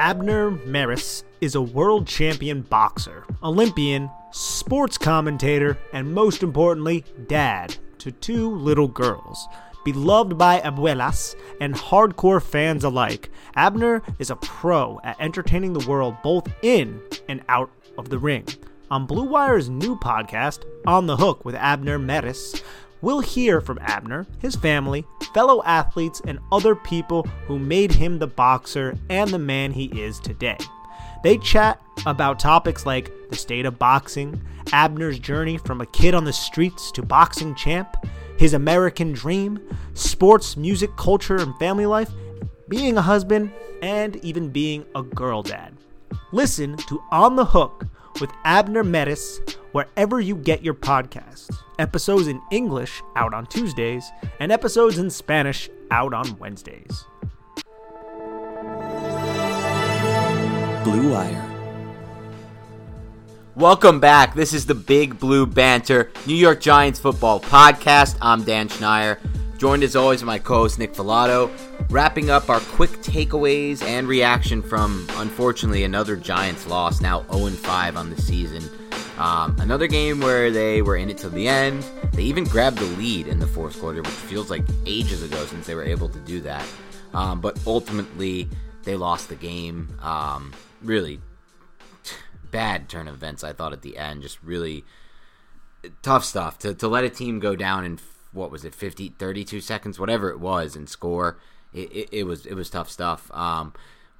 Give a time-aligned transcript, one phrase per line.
[0.00, 8.10] Abner Mares is a world champion boxer, Olympian, sports commentator, and most importantly, dad to
[8.10, 9.46] two little girls.
[9.84, 16.16] Beloved by abuelas and hardcore fans alike, Abner is a pro at entertaining the world
[16.22, 18.46] both in and out of the ring.
[18.90, 22.62] On Blue Wire's new podcast, On the Hook with Abner Mares,
[23.02, 28.26] we'll hear from Abner, his family, fellow athletes, and other people who made him the
[28.26, 30.58] boxer and the man he is today.
[31.22, 34.40] They chat about topics like the state of boxing,
[34.72, 37.96] Abner's journey from a kid on the streets to boxing champ,
[38.38, 39.60] his American dream,
[39.94, 42.10] sports, music, culture, and family life,
[42.68, 45.74] being a husband, and even being a girl dad.
[46.32, 47.86] Listen to On the Hook
[48.20, 49.40] with Abner Mares
[49.72, 51.54] wherever you get your podcasts.
[51.78, 54.10] Episodes in English out on Tuesdays,
[54.40, 57.04] and episodes in Spanish out on Wednesdays.
[60.84, 61.46] Blue Wire.
[63.56, 64.34] Welcome back.
[64.34, 68.16] This is the Big Blue Banter New York Giants football podcast.
[68.22, 69.18] I'm Dan Schneier,
[69.60, 71.50] joined as always by my co-host Nick Falato,
[71.90, 78.08] wrapping up our quick takeaways and reaction from unfortunately another Giants loss, now 0-5 on
[78.08, 78.62] the season.
[79.18, 81.84] Um, another game where they were in it till the end.
[82.14, 85.66] They even grabbed the lead in the fourth quarter, which feels like ages ago since
[85.66, 86.66] they were able to do that.
[87.12, 88.48] Um, but ultimately,
[88.84, 89.94] they lost the game.
[90.00, 91.20] Um, really
[92.50, 94.22] bad turn of events, I thought, at the end.
[94.22, 94.86] Just really
[96.00, 96.58] tough stuff.
[96.60, 97.98] To, to let a team go down in,
[98.32, 101.38] what was it, 50, 32 seconds, whatever it was, and score,
[101.72, 103.30] it, it, it was it was tough stuff.
[103.32, 103.72] Um,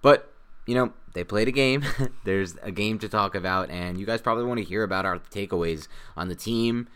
[0.03, 0.33] but,
[0.67, 1.85] you know, they played a game.
[2.25, 5.19] There's a game to talk about, and you guys probably want to hear about our
[5.19, 6.89] takeaways on the team,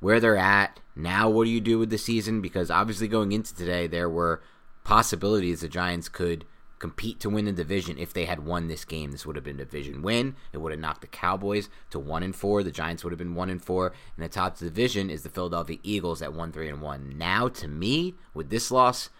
[0.00, 0.80] where they're at.
[0.96, 2.40] Now, what do you do with the season?
[2.40, 4.42] Because obviously, going into today, there were
[4.84, 6.44] possibilities the Giants could–
[6.80, 9.12] compete to win the division if they had won this game.
[9.12, 10.34] This would have been a division win.
[10.52, 12.64] It would have knocked the Cowboys to one and four.
[12.64, 13.92] The Giants would have been one and four.
[14.16, 17.16] And the top of the division is the Philadelphia Eagles at one three and one.
[17.16, 19.10] Now, to me, with this loss,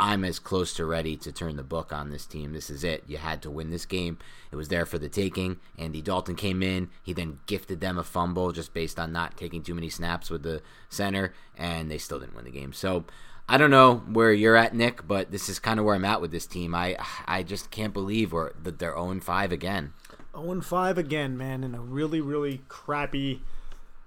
[0.00, 2.54] I'm as close to ready to turn the book on this team.
[2.54, 3.04] This is it.
[3.06, 4.18] You had to win this game.
[4.50, 5.58] It was there for the taking.
[5.78, 6.88] Andy Dalton came in.
[7.04, 10.42] He then gifted them a fumble just based on not taking too many snaps with
[10.42, 12.72] the center, and they still didn't win the game.
[12.72, 13.04] So
[13.48, 16.20] I don't know where you're at, Nick, but this is kind of where I'm at
[16.20, 16.74] with this team.
[16.74, 16.96] I
[17.26, 19.92] I just can't believe we're, that they're 0 5 again.
[20.34, 23.42] 0 5 again, man, in a really, really crappy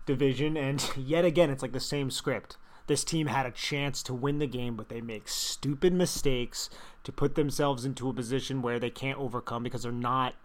[0.06, 0.58] division.
[0.58, 2.58] And yet again, it's like the same script.
[2.88, 6.70] This team had a chance to win the game, but they make stupid mistakes
[7.04, 10.36] to put themselves into a position where they can't overcome because they're not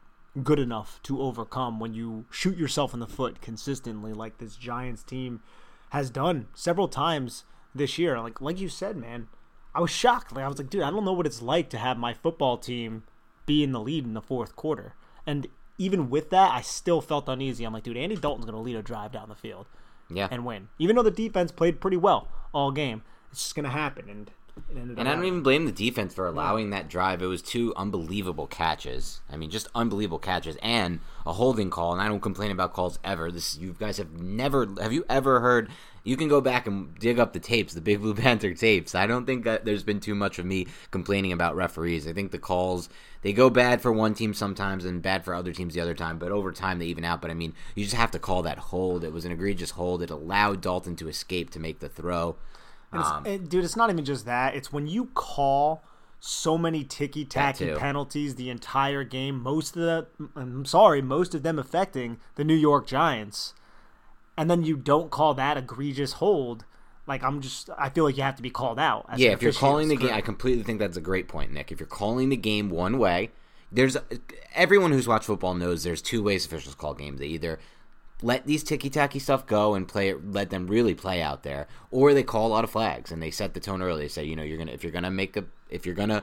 [0.42, 5.02] good enough to overcome when you shoot yourself in the foot consistently, like this Giants
[5.02, 5.42] team
[5.90, 8.20] has done several times this year.
[8.20, 9.28] Like like you said, man,
[9.74, 10.32] I was shocked.
[10.32, 12.56] Like I was like, dude, I don't know what it's like to have my football
[12.58, 13.04] team
[13.46, 14.94] be in the lead in the fourth quarter.
[15.26, 15.46] And
[15.78, 17.64] even with that, I still felt uneasy.
[17.64, 19.66] I'm like, dude, Andy Dalton's going to lead a drive down the field
[20.10, 20.28] yeah.
[20.30, 20.68] and win.
[20.78, 23.02] Even though the defense played pretty well all game.
[23.30, 24.08] it's just gonna happen.
[24.08, 24.30] And
[24.68, 27.22] and I don't even blame the defense for allowing that drive.
[27.22, 29.20] It was two unbelievable catches.
[29.30, 31.92] I mean, just unbelievable catches and a holding call.
[31.92, 33.30] And I don't complain about calls ever.
[33.30, 35.70] This you guys have never have you ever heard?
[36.02, 38.94] You can go back and dig up the tapes, the Big Blue Banter tapes.
[38.94, 42.06] I don't think that there's been too much of me complaining about referees.
[42.08, 42.88] I think the calls
[43.22, 46.18] they go bad for one team sometimes and bad for other teams the other time,
[46.18, 47.20] but over time they even out.
[47.20, 49.04] But I mean, you just have to call that hold.
[49.04, 50.02] It was an egregious hold.
[50.02, 52.36] It allowed Dalton to escape to make the throw.
[52.92, 54.54] And it's, Um, it- dude, it's not even just that.
[54.54, 55.84] It's when you call
[56.18, 59.42] so many ticky tacky penalties the entire game.
[59.42, 60.06] Most of the,
[60.36, 63.54] I'm sorry, most of them affecting the New York Giants,
[64.40, 66.64] and then you don't call that egregious hold.
[67.06, 69.04] Like I'm just, I feel like you have to be called out.
[69.10, 71.70] as Yeah, if you're calling the game, I completely think that's a great point, Nick.
[71.70, 73.32] If you're calling the game one way,
[73.70, 73.98] there's
[74.54, 77.20] everyone who's watched football knows there's two ways officials call games.
[77.20, 77.58] They either
[78.22, 81.68] let these ticky tacky stuff go and play it, let them really play out there,
[81.90, 84.04] or they call a lot of flags and they set the tone early.
[84.04, 86.22] They say, you know, you're gonna if you're gonna make a if you're gonna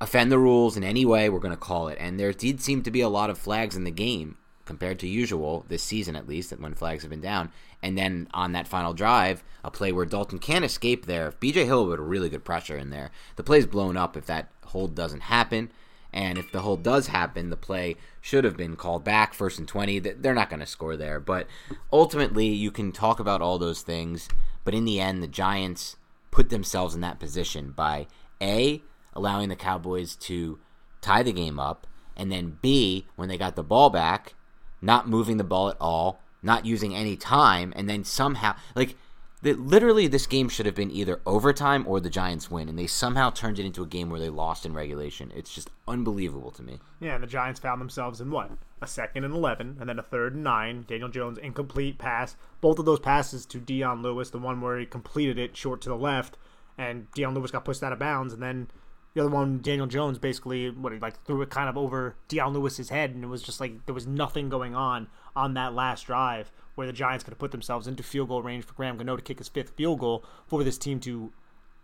[0.00, 1.98] offend the rules in any way, we're gonna call it.
[2.00, 5.08] And there did seem to be a lot of flags in the game compared to
[5.08, 7.50] usual this season, at least, when flags have been down.
[7.82, 11.28] And then on that final drive, a play where Dalton can't escape there.
[11.28, 14.26] If BJ Hill would have really good pressure in there, the play's blown up if
[14.26, 15.70] that hold doesn't happen.
[16.12, 19.66] And if the hold does happen, the play should have been called back first and
[19.66, 19.98] 20.
[19.98, 21.18] They're not going to score there.
[21.18, 21.46] But
[21.92, 24.28] ultimately, you can talk about all those things.
[24.64, 25.96] But in the end, the Giants
[26.30, 28.06] put themselves in that position by
[28.40, 28.82] A,
[29.14, 30.58] allowing the Cowboys to
[31.00, 31.86] tie the game up,
[32.16, 34.34] and then B, when they got the ball back,
[34.82, 38.96] not moving the ball at all, not using any time, and then somehow, like,
[39.42, 43.30] literally, this game should have been either overtime or the Giants win, and they somehow
[43.30, 45.32] turned it into a game where they lost in regulation.
[45.34, 46.80] It's just unbelievable to me.
[47.00, 48.50] Yeah, and the Giants found themselves in what?
[48.80, 50.84] A second and 11, and then a third and 9.
[50.88, 52.36] Daniel Jones, incomplete pass.
[52.60, 55.88] Both of those passes to Dion Lewis, the one where he completed it short to
[55.88, 56.36] the left,
[56.76, 58.68] and Dion Lewis got pushed out of bounds, and then
[59.14, 62.54] the other one, Daniel Jones, basically, what, he like threw it kind of over Dion
[62.54, 66.06] Lewis's head, and it was just like there was nothing going on on that last
[66.06, 69.16] drive where the Giants could have put themselves into field goal range for Graham Gano
[69.16, 71.32] to kick his fifth field goal for this team to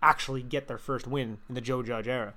[0.03, 2.35] actually get their first win in the Joe Judge era.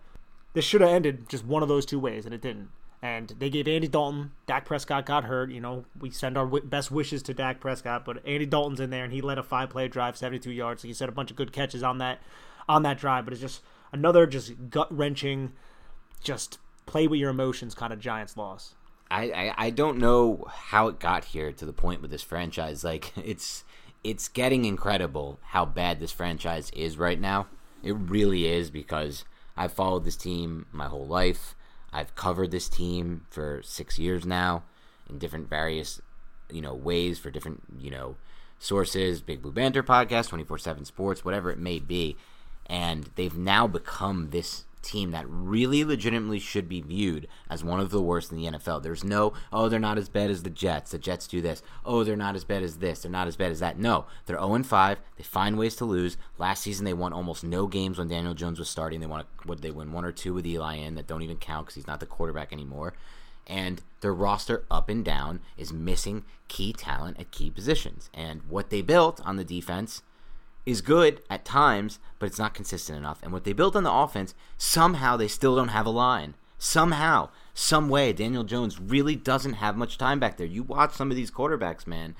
[0.53, 2.69] This should have ended just one of those two ways, and it didn't.
[3.01, 4.31] And they gave Andy Dalton.
[4.45, 5.49] Dak Prescott got hurt.
[5.49, 9.03] You know, we send our best wishes to Dak Prescott, but Andy Dalton's in there,
[9.03, 10.83] and he led a five-play drive, 72 yards.
[10.83, 12.19] Like he said, a bunch of good catches on that
[12.69, 13.25] on that drive.
[13.25, 13.61] But it's just
[13.91, 15.53] another just gut wrenching,
[16.21, 18.75] just play with your emotions kind of Giants loss.
[19.09, 22.83] I, I I don't know how it got here to the point with this franchise.
[22.83, 23.63] Like it's
[24.03, 27.47] it's getting incredible how bad this franchise is right now.
[27.83, 29.25] It really is because
[29.57, 31.55] I've followed this team my whole life.
[31.91, 34.63] I've covered this team for six years now
[35.09, 36.01] in different various
[36.49, 38.15] you know ways for different you know
[38.59, 39.21] sources.
[39.21, 42.15] Big Blue Banter podcast, twenty four seven Sports, whatever it may be,
[42.67, 47.91] and they've now become this team that really legitimately should be viewed as one of
[47.91, 48.81] the worst in the NFL.
[48.81, 50.91] There's no, oh, they're not as bad as the Jets.
[50.91, 51.61] The Jets do this.
[51.85, 53.01] Oh, they're not as bad as this.
[53.01, 53.77] They're not as bad as that.
[53.77, 54.99] No, they're 0 5.
[55.17, 56.17] They find ways to lose.
[56.37, 58.99] Last season, they won almost no games when Daniel Jones was starting.
[58.99, 61.67] They won, what, they win one or two with Eli in that don't even count
[61.67, 62.93] because he's not the quarterback anymore.
[63.47, 68.09] And their roster up and down is missing key talent at key positions.
[68.13, 70.03] And what they built on the defense
[70.65, 73.19] is good at times, but it's not consistent enough.
[73.23, 76.35] And what they built on the offense, somehow they still don't have a line.
[76.57, 80.45] Somehow, some way, Daniel Jones really doesn't have much time back there.
[80.45, 82.15] You watch some of these quarterbacks, man.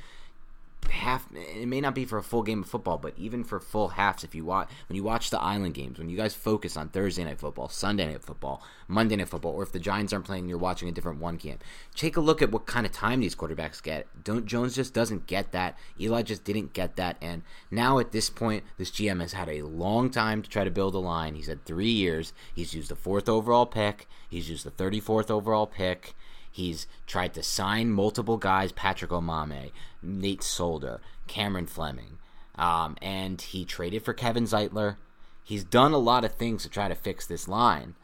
[0.90, 3.90] Half it may not be for a full game of football, but even for full
[3.90, 6.90] halves, if you watch when you watch the island games, when you guys focus on
[6.90, 10.50] Thursday night football, Sunday night football, Monday night football, or if the Giants aren't playing,
[10.50, 11.64] you're watching a different one camp.
[11.96, 14.08] Take a look at what kind of time these quarterbacks get.
[14.24, 15.78] Don't Jones just doesn't get that.
[16.00, 19.62] Eli just didn't get that, and now at this point, this GM has had a
[19.62, 21.36] long time to try to build a line.
[21.36, 22.34] He's had three years.
[22.54, 24.08] He's used the fourth overall pick.
[24.30, 26.16] He's used the 34th overall pick.
[26.52, 32.18] He's tried to sign multiple guys: Patrick Omameh, Nate Solder, Cameron Fleming,
[32.56, 34.98] um, and he traded for Kevin Zeitler.
[35.44, 37.96] He's done a lot of things to try to fix this line,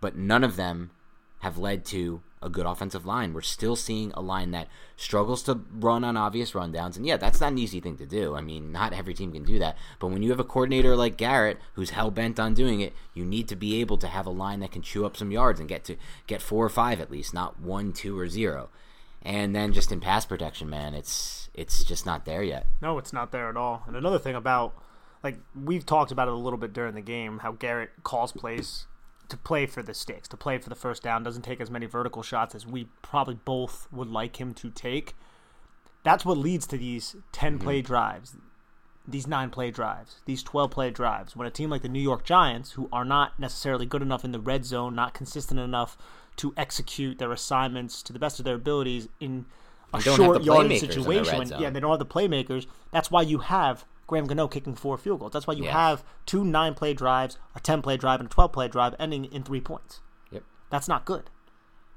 [0.00, 0.90] but none of them
[1.44, 3.34] have led to a good offensive line.
[3.34, 6.96] We're still seeing a line that struggles to run on obvious rundowns.
[6.96, 8.34] And yeah, that's not an easy thing to do.
[8.34, 9.76] I mean, not every team can do that.
[9.98, 13.26] But when you have a coordinator like Garrett who's hell bent on doing it, you
[13.26, 15.68] need to be able to have a line that can chew up some yards and
[15.68, 15.96] get to
[16.26, 18.70] get four or five at least, not one, two, or zero.
[19.20, 22.66] And then just in pass protection, man, it's it's just not there yet.
[22.80, 23.84] No, it's not there at all.
[23.86, 24.74] And another thing about,
[25.22, 28.86] like, we've talked about it a little bit during the game, how Garrett calls plays
[29.28, 31.86] to play for the sticks, to play for the first down, doesn't take as many
[31.86, 35.14] vertical shots as we probably both would like him to take.
[36.02, 38.36] That's what leads to these 10 play drives.
[39.06, 42.24] these nine play drives, these 12 play drives, when a team like the New York
[42.24, 45.96] Giants, who are not necessarily good enough in the red zone, not consistent enough
[46.36, 49.44] to execute their assignments to the best of their abilities in
[49.92, 52.66] a short yardage situation, yeah, they don't have the playmakers.
[52.90, 55.32] That's why you have Graham Gano kicking four field goals.
[55.32, 55.72] That's why you yes.
[55.72, 59.24] have two nine play drives, a 10 play drive, and a 12 play drive ending
[59.26, 60.00] in three points.
[60.30, 60.42] Yep.
[60.70, 61.30] That's not good.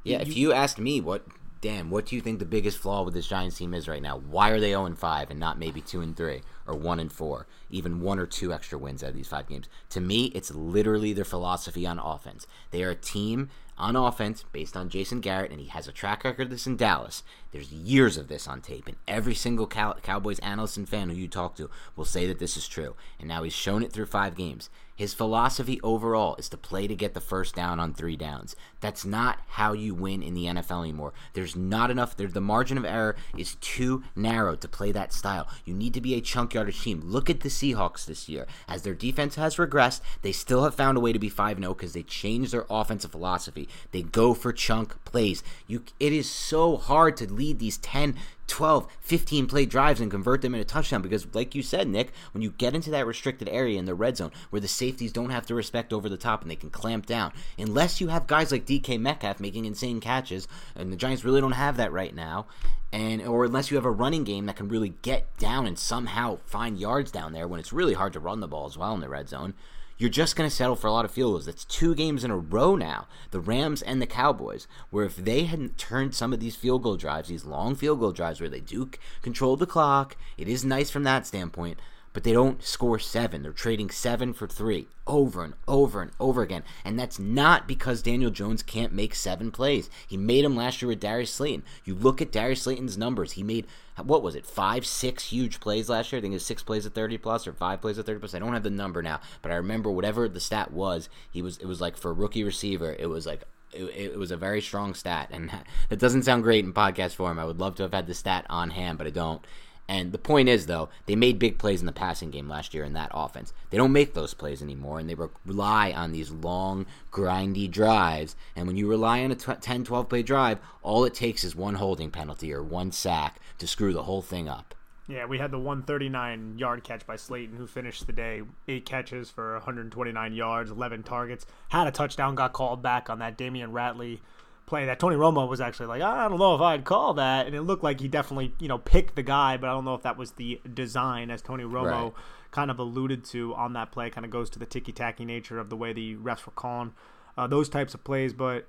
[0.03, 1.25] Yeah, you, if you asked me what
[1.61, 4.17] damn, what do you think the biggest flaw with this Giants team is right now?
[4.17, 7.47] Why are they 0 5 and not maybe 2 and 3 or 1 and 4,
[7.69, 9.67] even one or two extra wins out of these five games?
[9.89, 12.47] To me, it's literally their philosophy on offense.
[12.71, 16.23] They are a team on offense based on Jason Garrett, and he has a track
[16.23, 17.23] record of this in Dallas.
[17.51, 21.15] There's years of this on tape, and every single Cow- Cowboys analyst and fan who
[21.15, 22.95] you talk to will say that this is true.
[23.19, 24.69] And now he's shown it through five games.
[24.97, 28.55] His philosophy overall is to play to get the first down on three downs.
[28.81, 31.13] That's not how you win in the NFL anymore.
[31.33, 32.17] There's not enough.
[32.17, 35.47] There, the margin of error is too narrow to play that style.
[35.65, 37.01] You need to be a chunk yardage team.
[37.05, 38.47] Look at the Seahawks this year.
[38.67, 41.75] As their defense has regressed, they still have found a way to be 5 0
[41.75, 43.69] because they changed their offensive philosophy.
[43.91, 45.43] They go for chunk plays.
[45.67, 48.15] You, it is so hard to lead these 10,
[48.47, 52.41] 12, 15 play drives and convert them into touchdown because, like you said, Nick, when
[52.41, 55.45] you get into that restricted area in the red zone where the safeties don't have
[55.45, 58.65] to respect over the top and they can clamp down, unless you have guys like
[58.65, 62.47] DK Metcalf making insane catches, and the Giants really don't have that right now,
[62.91, 66.37] and or unless you have a running game that can really get down and somehow
[66.45, 69.01] find yards down there when it's really hard to run the ball as well in
[69.01, 69.53] the red zone
[69.97, 71.45] you're just going to settle for a lot of field goals.
[71.45, 75.43] That's two games in a row now, the Rams and the Cowboys, where if they
[75.45, 78.59] hadn't turned some of these field goal drives, these long field goal drives where they
[78.59, 78.89] do
[79.21, 81.79] control the clock, it is nice from that standpoint
[82.17, 83.43] but they don't score seven.
[83.43, 86.63] They're trading seven for three over and over and over again.
[86.83, 89.87] And that's not because Daniel Jones can't make seven plays.
[90.07, 91.61] He made them last year with Darius Slayton.
[91.85, 93.33] You look at Darius Slayton's numbers.
[93.33, 93.67] He made,
[94.03, 96.19] what was it, five, six huge plays last year?
[96.19, 98.35] I think it was six plays at 30 plus or five plays at 30 plus.
[98.35, 101.57] I don't have the number now, but I remember whatever the stat was, he was,
[101.57, 104.93] it was like for rookie receiver, it was like it, it, was a very strong
[104.93, 105.51] stat, and
[105.89, 107.39] that doesn't sound great in podcast form.
[107.39, 109.45] I would love to have had the stat on hand, but I don't.
[109.89, 112.83] And the point is, though, they made big plays in the passing game last year
[112.83, 113.53] in that offense.
[113.69, 115.15] They don't make those plays anymore, and they
[115.45, 118.35] rely on these long, grindy drives.
[118.55, 121.75] And when you rely on a 10, 12 play drive, all it takes is one
[121.75, 124.75] holding penalty or one sack to screw the whole thing up.
[125.09, 129.29] Yeah, we had the 139 yard catch by Slayton, who finished the day eight catches
[129.29, 134.19] for 129 yards, 11 targets, had a touchdown, got called back on that Damion Ratley
[134.67, 137.55] play that Tony Romo was actually like, I don't know if I'd call that, and
[137.55, 140.03] it looked like he definitely you know picked the guy, but I don't know if
[140.03, 142.13] that was the design as Tony Romo right.
[142.51, 144.11] kind of alluded to on that play.
[144.11, 146.93] Kind of goes to the ticky tacky nature of the way the refs were calling
[147.35, 148.67] uh, those types of plays, but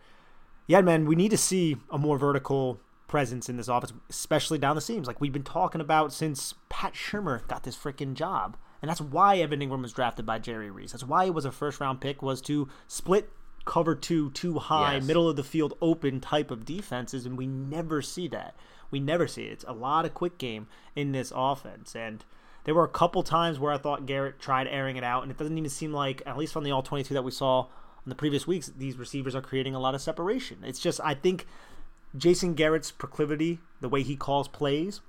[0.67, 4.77] yeah, man, we need to see a more vertical presence in this office, especially down
[4.77, 8.57] the seams, like we've been talking about since Pat Shurmur got this freaking job.
[8.81, 10.93] And that's why Evan Engram was drafted by Jerry Reese.
[10.93, 13.31] That's why it was a first round pick was to split
[13.69, 15.05] cover two too high, yes.
[15.05, 18.57] middle of the field open type of defenses, and we never see that.
[18.91, 19.53] We never see it.
[19.53, 22.25] It's a lot of quick game in this offense, and
[22.65, 25.37] there were a couple times where I thought Garrett tried airing it out, and it
[25.37, 27.67] doesn't even seem like, at least from the all twenty two that we saw
[28.07, 30.59] in the previous weeks, these receivers are creating a lot of separation.
[30.65, 31.47] It's just I think
[32.17, 35.03] Jason Garrett's proclivity, the way he calls plays,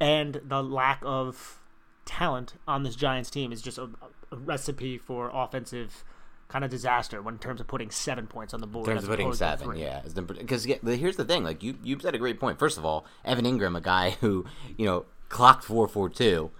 [0.00, 1.60] and the lack of
[2.04, 3.88] talent on this Giants team is just a,
[4.32, 6.02] a recipe for offensive
[6.50, 8.88] kind of disaster when in terms of putting seven points on the board.
[8.88, 10.02] In terms of putting seven, yeah.
[10.14, 12.58] Because yeah, here's the thing: like you, you said a great point.
[12.58, 14.44] First of all, Evan Engram, a guy who
[14.76, 16.50] you know clocked four four two,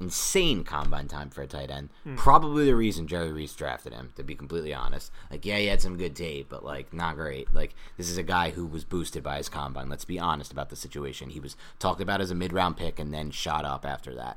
[0.00, 1.88] insane combine time for a tight end.
[2.04, 2.16] Hmm.
[2.16, 4.12] Probably the reason Jerry Reese drafted him.
[4.16, 7.52] To be completely honest, like yeah, he had some good tape, but like not great.
[7.54, 9.88] Like this is a guy who was boosted by his combine.
[9.88, 11.30] Let's be honest about the situation.
[11.30, 14.36] He was talked about as a mid round pick and then shot up after that.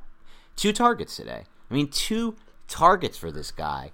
[0.55, 1.43] Two targets today.
[1.69, 2.35] I mean, two
[2.67, 3.91] targets for this guy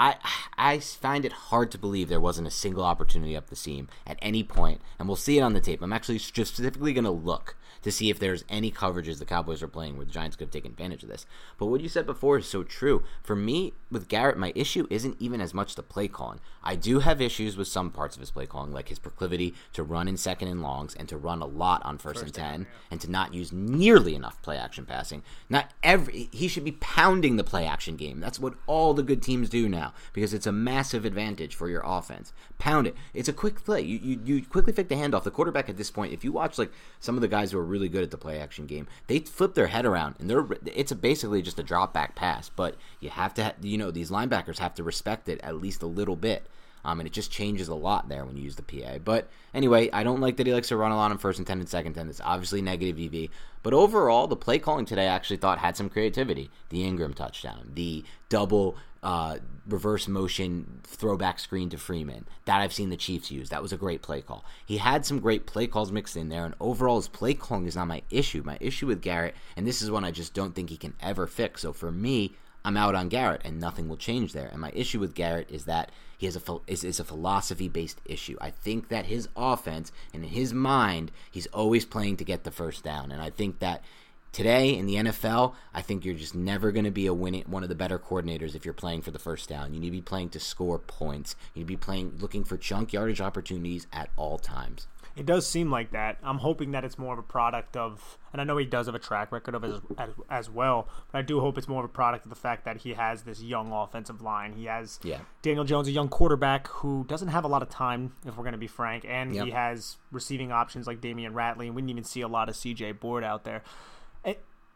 [0.00, 0.16] I
[0.56, 4.18] I find it hard to believe there wasn't a single opportunity up the seam at
[4.22, 5.82] any point, and we'll see it on the tape.
[5.82, 9.68] I'm actually specifically going to look to see if there's any coverages the Cowboys are
[9.68, 11.26] playing where the Giants could have taken advantage of this.
[11.58, 13.02] But what you said before is so true.
[13.22, 16.40] For me, with Garrett, my issue isn't even as much the play calling.
[16.62, 19.82] I do have issues with some parts of his play calling, like his proclivity to
[19.82, 22.60] run in second and longs and to run a lot on first, first and ten,
[22.60, 22.66] yeah.
[22.90, 25.22] and to not use nearly enough play action passing.
[25.48, 28.20] Not every he should be pounding the play action game.
[28.20, 31.82] That's what all the good teams do now because it's a massive advantage for your
[31.84, 32.32] offense.
[32.58, 32.94] Pound it.
[33.14, 33.80] It's a quick play.
[33.80, 35.24] You you, you quickly fake the handoff.
[35.24, 37.64] The quarterback at this point, if you watch like some of the guys who are
[37.70, 38.86] really good at the play action game.
[39.06, 42.76] They flip their head around and they're it's basically just a drop back pass, but
[43.00, 46.16] you have to you know these linebackers have to respect it at least a little
[46.16, 46.46] bit.
[46.82, 48.96] Um, and it just changes a lot there when you use the PA.
[49.04, 51.46] But anyway, I don't like that he likes to run a lot on first and
[51.46, 52.08] 10 and second 10.
[52.08, 53.28] It's obviously negative EV.
[53.62, 56.50] But overall, the play calling today I actually thought had some creativity.
[56.70, 62.90] The Engram touchdown, the double uh, reverse motion throwback screen to Freeman that I've seen
[62.90, 63.48] the Chiefs use.
[63.48, 64.44] That was a great play call.
[64.66, 67.76] He had some great play calls mixed in there, and overall, his play calling is
[67.76, 68.42] not my issue.
[68.44, 71.26] My issue with Garrett, and this is one I just don't think he can ever
[71.26, 71.62] fix.
[71.62, 74.48] So for me, I'm out on Garrett, and nothing will change there.
[74.48, 78.00] And my issue with Garrett is that he has a is, is a philosophy based
[78.04, 78.36] issue.
[78.40, 82.50] I think that his offense and in his mind, he's always playing to get the
[82.50, 83.82] first down, and I think that
[84.32, 87.62] today in the NFL, I think you're just never going to be a winning one
[87.62, 89.74] of the better coordinators if you're playing for the first down.
[89.74, 91.36] You need to be playing to score points.
[91.54, 94.86] You need to be playing looking for chunk yardage opportunities at all times.
[95.16, 96.18] It does seem like that.
[96.22, 98.94] I'm hoping that it's more of a product of, and I know he does have
[98.94, 101.84] a track record of it as, as, as, well, but I do hope it's more
[101.84, 104.52] of a product of the fact that he has this young offensive line.
[104.52, 105.18] He has yeah.
[105.42, 108.52] Daniel Jones, a young quarterback who doesn't have a lot of time, if we're going
[108.52, 109.44] to be frank, and Yep.
[109.44, 112.54] he has receiving options like Damion Ratley, and we didn't even see a lot of
[112.54, 113.62] CJ Board out there.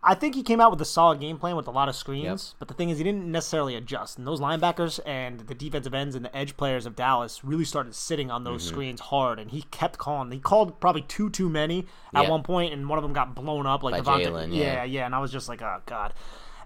[0.06, 2.54] I think he came out with a solid game plan with a lot of screens,
[2.58, 4.18] but the thing is, he didn't necessarily adjust.
[4.18, 7.94] And those linebackers and the defensive ends and the edge players of Dallas really started
[7.94, 8.52] sitting on Mm-hmm.
[8.52, 10.30] those screens hard, and he kept calling.
[10.30, 12.30] He called probably two too many at Yeah.
[12.30, 14.84] one point, and one of them got blown up like By Devontae- Jalen, yeah, yeah.
[14.84, 16.12] yeah, and I was just like, oh god.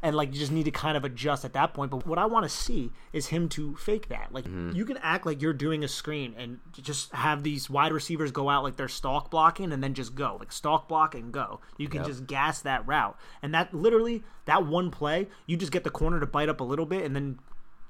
[0.03, 1.91] And like you just need to kind of adjust at that point.
[1.91, 4.29] But what I want to see is him to fake that.
[4.33, 4.77] Like Mm-hmm.
[4.77, 8.49] you can act like you're doing a screen and just have these wide receivers go
[8.49, 11.61] out like they're stalk blocking and then just go like stalk block and go.
[11.77, 12.07] You can Yep.
[12.07, 13.19] just gas that route.
[13.43, 16.65] And that literally that one play, you just get the corner to bite up a
[16.65, 17.39] little bit and then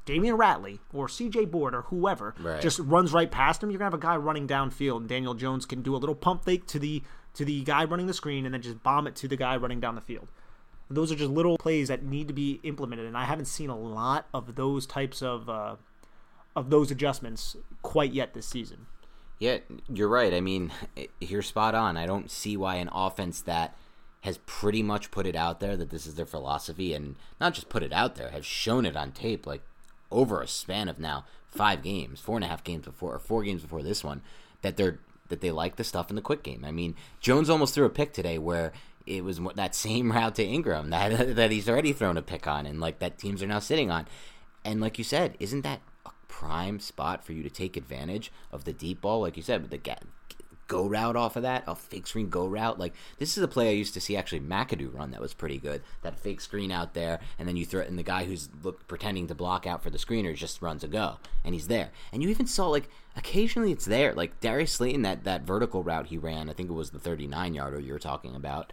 [0.07, 2.63] Damion Ratley or CJ Board or whoever Right.
[2.63, 3.71] just runs right past him.
[3.71, 6.45] You're gonna have a guy running downfield, and Daniel Jones can do a little pump
[6.47, 7.03] fake to the
[7.35, 9.79] to the guy running the screen, and then just bomb it to the guy running
[9.81, 10.33] down the field.
[10.91, 13.79] Those are just little plays that need to be implemented, and I haven't seen a
[13.79, 15.77] lot of those types of uh,
[16.57, 18.87] of those adjustments quite yet this season.
[19.39, 19.59] Yeah,
[19.93, 20.33] you're right.
[20.33, 20.73] I mean,
[21.21, 21.97] you're spot on.
[21.97, 23.77] I don't see why an offense that
[24.23, 27.69] has pretty much put it out there that this is their philosophy and not just
[27.69, 29.63] put it out there, have shown it on tape like
[30.11, 33.45] over a span of now five games, four and a half games before, or four
[33.45, 34.23] games before this one,
[34.63, 36.65] that they're that they like the stuff in the quick game.
[36.65, 38.73] I mean, Jones almost threw a pick today where
[39.07, 42.67] it was that same route to Engram that that he's already thrown a pick on,
[42.67, 44.07] and like that teams are now sitting on.
[44.65, 48.65] And like you said, isn't that a prime spot for you to take advantage of
[48.65, 49.23] the deep ball?
[49.23, 49.79] Like you said, with the
[50.69, 52.79] go route off of that, a fake screen go route.
[52.79, 55.59] Like this is a play I used to see actually McAdoo run that was pretty
[55.59, 55.83] good.
[56.03, 58.87] That fake screen out there, and then you throw it, and the guy who's look,
[58.87, 61.91] pretending to block out for the screener just runs a go, and he's there.
[62.13, 64.13] And you even saw like occasionally it's there.
[64.13, 67.55] Like Darius Slayton, that that vertical route he ran, I think it was the 39
[67.55, 68.73] yarder you were talking about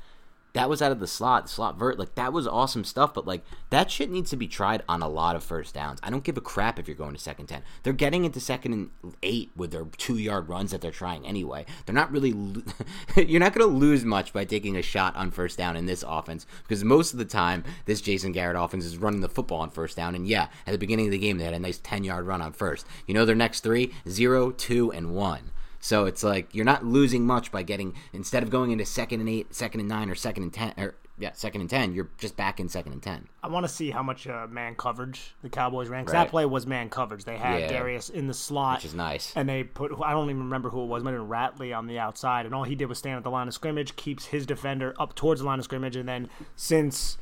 [0.55, 1.99] that was out of the slot, the slot vert.
[1.99, 5.07] Like that was awesome stuff, but like that shit needs to be tried on a
[5.07, 5.99] lot of first downs.
[6.01, 7.61] I don't give a crap if you're going to second ten.
[7.83, 11.65] They're getting into second and eight with their two yard runs that they're trying anyway.
[11.85, 12.31] They're not really.
[12.31, 12.63] Lo-
[13.17, 16.05] you're not going to lose much by taking a shot on first down in this
[16.07, 19.71] offense because most of the time this Jason Garrett offense is running the football on
[19.71, 20.15] first down.
[20.15, 22.41] And yeah, at the beginning of the game they had a nice ten yard run
[22.41, 22.87] on first.
[23.07, 25.51] You know their next three zero, two, and one.
[25.85, 29.29] So it's like you're not losing much by getting instead of going into second and
[29.29, 31.93] eight, second and nine, or second and ten, or yeah, second and ten.
[31.93, 33.27] You're just back in second and ten.
[33.43, 36.03] I want to see how much uh, man coverage the Cowboys ran.
[36.03, 36.23] 'cause Right.
[36.23, 37.23] That play was man coverage.
[37.25, 37.67] They had Yeah.
[37.67, 39.31] Darius in the slot, Which is nice.
[39.35, 42.47] and they put I don't even remember who it was, been Ratley on the outside,
[42.47, 45.13] and all he did was stand at the line of scrimmage, keeps his defender up
[45.13, 47.19] towards the line of scrimmage, and then since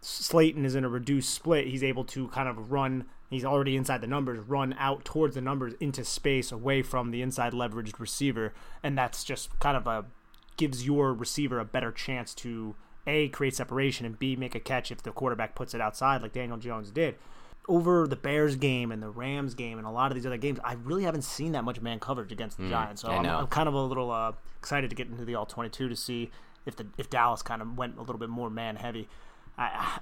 [0.00, 3.04] Slayton is in a reduced split, he's able to kind of run.
[3.30, 7.20] He's already inside the numbers, run out towards the numbers into space away from the
[7.20, 10.06] inside leveraged receiver, and that's just kind of a
[10.56, 12.74] gives your receiver a better chance to
[13.06, 16.32] a create separation and b make a catch if the quarterback puts it outside like
[16.32, 17.16] Daniel Jones did.
[17.68, 20.58] Over the Bears game and the Rams game and a lot of these other games,
[20.64, 23.02] I really haven't seen that much man coverage against the Giants.
[23.02, 23.22] So I'm.
[23.40, 26.30] I'm kind of a little uh, excited to get into the all 22 to see
[26.64, 29.06] if the if Dallas kind of went a little bit more man heavy.
[29.58, 29.98] I,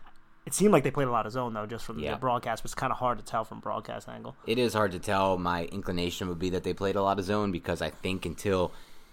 [0.47, 2.13] it seemed like they played a lot of zone though, just from Yeah.
[2.13, 2.63] the broadcast.
[2.63, 4.37] But it's kind of hard to tell from broadcast angle.
[4.47, 5.37] It is hard to tell.
[5.37, 8.73] My inclination would be that they played a lot of zone because I think until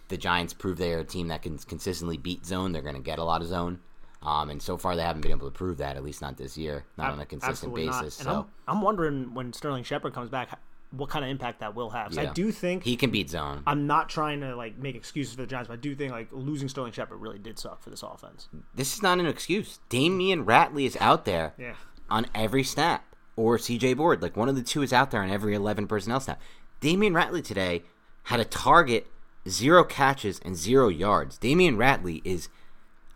[0.10, 3.02] the Giants prove they are a team that can consistently beat zone, they're going to
[3.02, 3.80] get a lot of zone.
[4.22, 6.58] Um, and so far, they haven't been able to prove that, at least not this
[6.58, 8.14] year, not on a consistent basis.
[8.16, 10.58] So I'm, I'm wondering when Sterling Shepard comes back,
[10.96, 12.18] what kind of impact that will have.
[12.18, 12.34] I Yeah.
[12.34, 13.64] do think he can beat zone.
[13.66, 16.28] I'm not trying to like make excuses for the Giants, but I do think like
[16.32, 18.48] losing Sterling Shepard really did suck for this offense.
[18.76, 19.80] This is not an excuse.
[19.90, 21.74] Damion Ratley is out there Yeah.
[22.10, 23.04] on every snap,
[23.36, 24.22] or CJ Board.
[24.22, 26.40] Like one of the two is out there on every 11 personnel snap.
[26.80, 27.84] Damion Ratley today
[28.24, 29.08] had a target,
[29.50, 31.38] zero catches, and zero yards.
[31.40, 32.50] Damion Ratley is.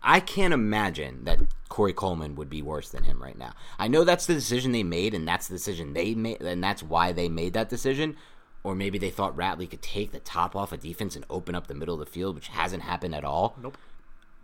[0.02, 3.52] I can't imagine that Corey Coleman would be worse than him right now.
[3.78, 6.82] I know that's the decision they made, and that's the decision they made, and that's
[6.82, 8.16] why they made that decision.
[8.64, 11.54] or maybe they thought Ratley could take the top off a of defense and open
[11.54, 13.56] up the middle of the field, which hasn't happened at all.
[13.60, 13.78] Nope.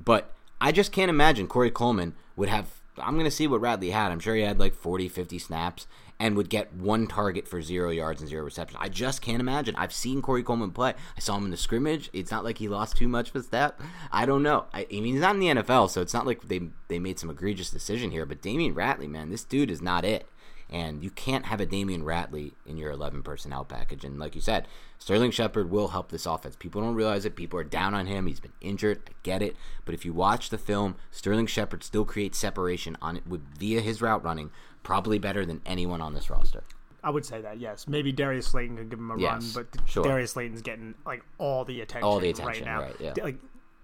[0.03, 2.81] But I just can't imagine Corey Coleman would have.
[2.97, 4.13] I'm going to see what Ratley had.
[4.13, 5.87] I'm sure he had like 40, 50 snaps
[6.25, 8.79] and would get one target for zero yards and zero reception.
[8.81, 9.77] I just can't imagine.
[9.77, 10.95] I've seen Corey Coleman play.
[11.15, 12.09] I saw him in the scrimmage.
[12.15, 13.79] It's not like he lost too much with step.
[14.11, 14.65] I don't know.
[14.73, 17.19] I, I, mean, he's not in the NFL, so it's not like they they made
[17.19, 18.25] some egregious decision here.
[18.25, 20.27] But Damion Ratley, man, this dude is not it.
[20.71, 24.03] And you can't have a Damion Ratley in your 11 personnel package.
[24.03, 24.67] And like you said,
[24.99, 26.57] Sterling Shepard will help this offense.
[26.57, 27.37] People don't realize it.
[27.37, 28.27] People are down on him.
[28.27, 29.03] He's been injured.
[29.07, 29.57] I get it.
[29.85, 33.83] But if you watch the film, Sterling Shepard still creates separation on it with, via
[33.83, 34.51] his route running,
[34.85, 36.63] probably better than anyone on this roster.
[37.03, 37.89] I would say that yes.
[37.89, 40.05] Maybe Darius Slayton could give him a yes, run, but sure.
[40.05, 42.81] Darius Slayton's getting like all the attention, all the attention right now.
[42.81, 43.13] Right, yeah.
[43.23, 43.37] Like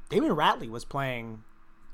[0.08, 1.42] Damion Ratley was playing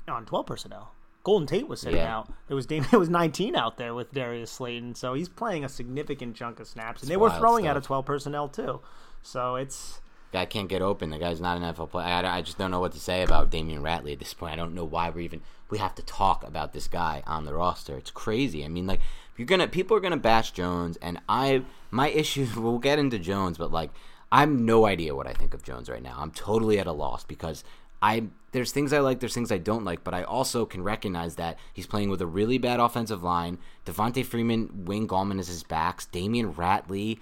[0.07, 0.91] on 12 personnel.
[1.23, 2.17] Golden Tate was sitting yeah.
[2.17, 2.29] out.
[2.47, 5.69] It was Damion, it was 19 out there with Darius Slayton, so he's playing a
[5.69, 7.71] significant chunk of snaps, and it's they were throwing stuff.
[7.71, 8.79] out of 12 personnel too.
[9.21, 9.99] So it's
[10.31, 11.09] guy can't get open.
[11.09, 12.07] The guy's not an NFL player.
[12.07, 14.53] I, I, just don't know what to say about Damion Ratley at this point.
[14.53, 17.53] I don't know why we're even we have to talk about this guy on the
[17.53, 17.97] roster.
[17.97, 18.63] It's crazy.
[18.63, 19.01] I mean, like
[19.37, 22.55] you're gonna people are gonna bash Jones, and I my issues.
[22.55, 23.91] We'll get into Jones, but like
[24.31, 26.15] I'm no idea what I think of Jones right now.
[26.17, 27.63] I'm totally at a loss because
[28.01, 31.35] I there's things I like, there's things I don't like, but I also can recognize
[31.35, 33.57] that he's playing with a really bad offensive line.
[33.85, 36.07] Devonta Freeman, Wayne Gallman is his backs.
[36.11, 37.19] Damion Ratley,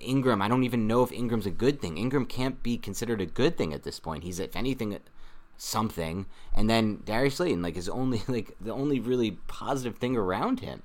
[0.00, 0.42] Engram.
[0.42, 1.98] I don't even know if Engram's a good thing.
[1.98, 4.24] Ingram can't be considered a good thing at this point.
[4.24, 4.98] He's if anything
[5.56, 6.26] something.
[6.54, 10.82] And then Darius Slayton, like, is only like the only really positive thing around him.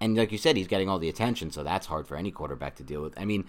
[0.00, 2.76] And like you said, he's getting all the attention, so that's hard for any quarterback
[2.76, 3.18] to deal with.
[3.18, 3.44] I mean,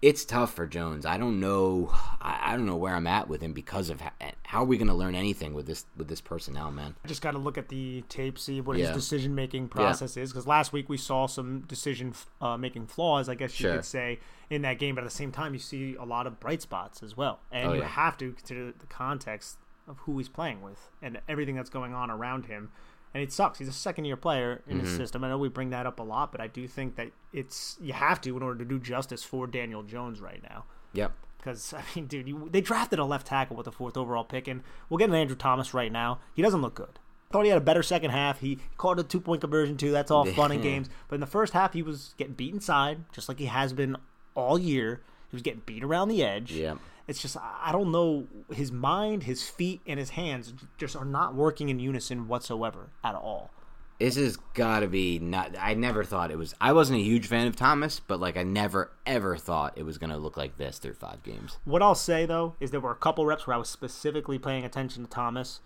[0.00, 1.04] it's tough for Jones.
[1.04, 1.92] I don't know.
[2.20, 4.12] I, don't know where I'm at with him because of how,
[4.44, 6.94] how are we going to learn anything with this with this personnel, man.
[7.04, 8.86] I just got to look at the tape, see what yeah.
[8.86, 10.22] his decision making process yeah.
[10.22, 10.30] is.
[10.30, 13.74] Because last week we saw some decision uh, making flaws, I guess you sure.
[13.76, 14.94] could say, in that game.
[14.94, 17.70] But at the same time, you see a lot of bright spots as well, and
[17.70, 21.70] oh, you have to consider the context of who he's playing with and everything that's
[21.70, 22.70] going on around him
[23.14, 23.58] and it sucks.
[23.58, 24.86] He's a second year player in mm-hmm.
[24.86, 25.24] the system.
[25.24, 27.92] I know we bring that up a lot, but I do think that it's you
[27.92, 30.64] have to in order to do justice for Daniel Jones right now.
[30.92, 31.12] Yep.
[31.38, 34.48] Because I mean, dude, you, they drafted a left tackle with the fourth overall pick,
[34.48, 36.20] and we'll get an Andrew Thomas right now.
[36.34, 36.98] He doesn't look good.
[37.30, 38.40] Thought he had a better second half.
[38.40, 39.90] He caught a two point conversion too.
[39.90, 40.88] That's all fun and games.
[41.08, 43.96] But in the first half, he was getting beat inside, just like he has been
[44.38, 45.02] all year.
[45.30, 46.52] He was getting beat around the edge.
[46.52, 46.76] Yeah.
[47.06, 51.34] It's just I don't know his mind, his feet, and his hands just are not
[51.34, 53.50] working in unison whatsoever at all.
[53.98, 55.56] This has got to be not.
[55.58, 56.54] I never thought it was.
[56.60, 59.98] I wasn't a huge fan of Thomas, but like I never ever thought it was
[59.98, 61.58] going to look like this through five games.
[61.64, 64.64] What I'll say though is there were a couple reps where I was specifically paying
[64.64, 65.60] attention to Thomas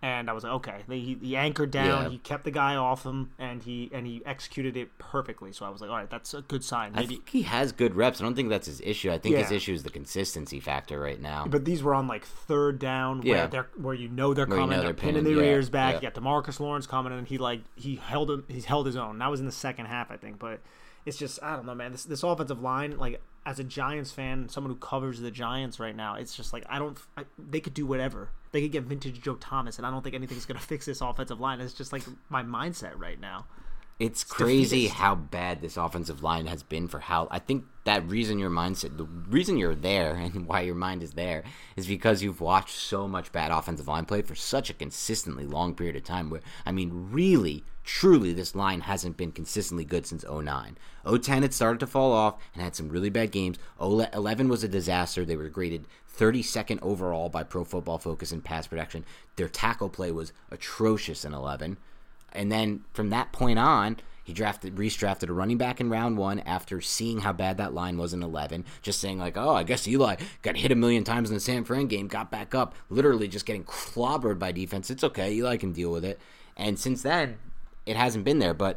[0.00, 0.82] and I was like, okay.
[0.88, 2.04] He, he anchored down.
[2.04, 2.08] Yeah.
[2.10, 5.52] He kept the guy off him, and he and he executed it perfectly.
[5.52, 6.92] So I was like, all right, that's a good sign.
[6.92, 7.04] Maybe.
[7.04, 8.20] I think he has good reps.
[8.20, 9.10] I don't think that's his issue.
[9.10, 9.42] I think yeah.
[9.42, 11.46] his issue is the consistency factor right now.
[11.48, 13.46] But these were on like third down, where yeah.
[13.48, 14.70] they're where you know they're where coming.
[14.70, 15.96] You know they're, they're pinning, their ears back.
[15.96, 18.44] You got Demarcus Lawrence coming, and he like he held him.
[18.46, 19.18] He's held his own.
[19.18, 20.60] That was in the second half, I think, but
[21.06, 21.90] it's just I don't know, man.
[21.90, 25.96] This this offensive line, like as a Giants fan, someone who covers the Giants right
[25.96, 26.96] now, it's just like I don't.
[27.16, 28.28] I, they could do whatever.
[28.52, 31.40] They could get vintage Joe Thomas, and I don't think anything's gonna fix this offensive
[31.40, 31.60] line.
[31.60, 33.46] It's just like my mindset right now.
[33.98, 38.38] It's, crazy how bad this offensive line has been for how I think that reason
[38.38, 41.42] your mindset the reason you're there and why your mind is there
[41.74, 45.74] is because you've watched so much bad offensive line play for such a consistently long
[45.74, 50.24] period of time where I mean really truly this line hasn't been consistently good since
[50.24, 50.76] 09.
[51.04, 53.56] 010 it started to fall off and had some really bad games.
[53.80, 55.24] 11 was a disaster.
[55.24, 55.86] They were graded
[56.18, 59.04] 32nd overall by Pro Football Focus in pass protection.
[59.36, 61.78] Their tackle play was atrocious in 11.
[62.32, 66.18] And then from that point on, he drafted, Reese drafted a running back in round
[66.18, 68.66] one after seeing how bad that line was in 11.
[68.82, 71.64] Just saying, like, oh, I guess Eli got hit a million times in the San
[71.64, 74.90] Fran game, got back up, literally just getting clobbered by defense.
[74.90, 75.32] It's okay.
[75.32, 76.20] Eli can deal with it.
[76.58, 77.38] And since then,
[77.86, 78.52] it hasn't been there.
[78.52, 78.76] But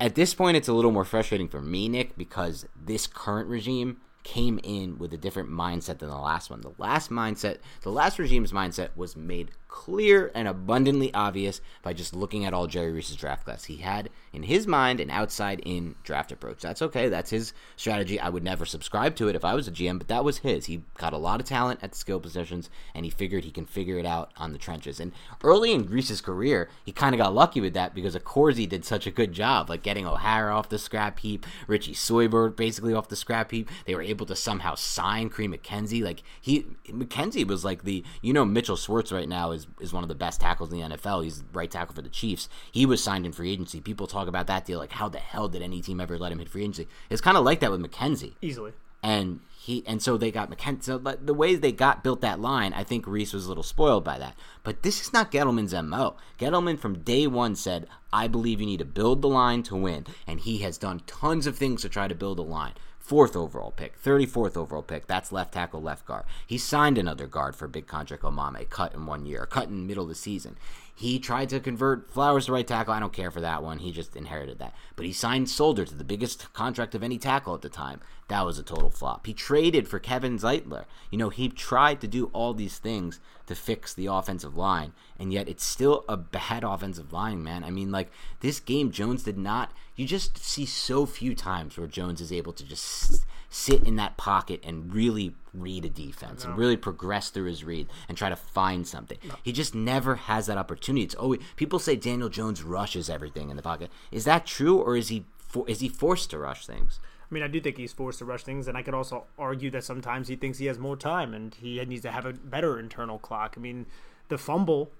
[0.00, 3.98] at this point, it's a little more frustrating for me, Nick, because this current regime
[4.24, 6.62] came in with a different mindset than the last one.
[6.62, 12.14] The last mindset, the last regime's mindset was made clear and abundantly obvious by just
[12.14, 13.64] looking at all Jerry Reese's draft class.
[13.64, 16.60] He had in his mind an outside in draft approach.
[16.60, 17.08] That's okay.
[17.08, 18.20] That's his strategy.
[18.20, 20.66] I would never subscribe to it if I was a GM, but that was his.
[20.66, 23.66] He got a lot of talent at the skill positions and he figured he can
[23.66, 25.00] figure it out on the trenches.
[25.00, 25.10] And
[25.42, 29.08] early in Reese's career, he kind of got lucky with that because Accorsi did such
[29.08, 33.16] a good job, like getting O'Hara off the scrap heap, Richie Seubert basically off the
[33.16, 33.68] scrap heap.
[33.86, 36.04] They were able to somehow sign Kareem McKenzie.
[36.04, 40.02] Like he McKenzie was like the you know Mitchell Schwartz right now is is one
[40.02, 41.24] of the best tackles in the NFL.
[41.24, 42.48] He's right tackle for the Chiefs.
[42.72, 43.80] He was signed in free agency.
[43.80, 46.38] People talk about that deal like how the hell did any team ever let him
[46.38, 46.88] hit free agency?
[47.10, 48.34] It's kind of like that with McKenzie.
[48.42, 48.72] Easily.
[49.02, 50.82] and he and so they got McKenzie.
[50.84, 54.04] So the ways they got built that line, I think Reese was a little spoiled
[54.04, 54.36] by that.
[54.62, 56.16] But this is not Gettleman's mo.
[56.38, 60.06] Gettleman from day one said, "I believe you need to build the line to win,"
[60.26, 62.74] and he has done tons of things to try to build a line
[63.04, 65.06] fourth overall pick, 34th overall pick.
[65.06, 66.24] That's left tackle, left guard.
[66.46, 70.04] He signed another guard for big contract Omameh, cut in one year, cut in middle
[70.04, 70.56] of the season.
[70.96, 72.94] He tried to convert Flowers to right tackle.
[72.94, 73.78] I don't care for that one.
[73.78, 74.74] He just inherited that.
[74.94, 78.00] But he signed Solder to the biggest contract of any tackle at the time.
[78.28, 79.26] That was a total flop.
[79.26, 80.84] He traded for Kevin Zeitler.
[81.10, 85.32] You know, he tried to do all these things to fix the offensive line, and
[85.32, 87.64] yet it's still a bad offensive line, man.
[87.64, 89.72] I mean, like this game, Jones did not.
[89.96, 94.16] You just see so few times where Jones is able to just sit in that
[94.16, 98.34] pocket and really read a defense and really progress through his read and try to
[98.34, 99.16] find something.
[99.44, 101.04] He just never has that opportunity.
[101.04, 103.92] It's always people say Daniel Jones rushes everything in the pocket.
[104.10, 106.98] Is that true, or is he for, is he forced to rush things?
[107.30, 109.70] I mean, I do think he's forced to rush things, and I could also argue
[109.70, 112.76] that sometimes he thinks he has more time and he needs to have a better
[112.80, 113.54] internal clock.
[113.56, 113.86] I mean,
[114.28, 114.90] the fumble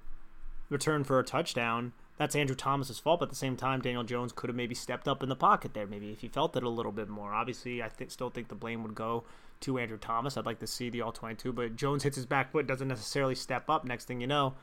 [0.70, 4.32] return for a touchdown, that's Andrew Thomas's fault, but at the same time, Daniel Jones
[4.32, 6.68] could have maybe stepped up in the pocket there, maybe if he felt it a
[6.68, 7.34] little bit more.
[7.34, 9.24] Obviously, I think, still think the blame would go
[9.60, 10.36] to Andrew Thomas.
[10.36, 13.34] I'd like to see the all 22, but Jones hits his back foot, doesn't necessarily
[13.34, 13.84] step up.
[13.84, 14.54] Next thing you know,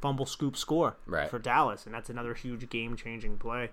[0.00, 1.30] fumble, scoop, score right.
[1.30, 3.70] for Dallas, and that's another huge game changing play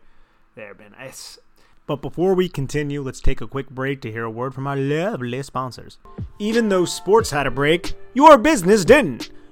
[0.56, 0.94] there, Ben.
[1.00, 1.40] It's,
[1.88, 4.76] but before we continue, let's take a quick break to hear a word from our
[4.76, 5.98] lovely sponsors.
[6.38, 9.32] Even though sports had a break, your business didn't.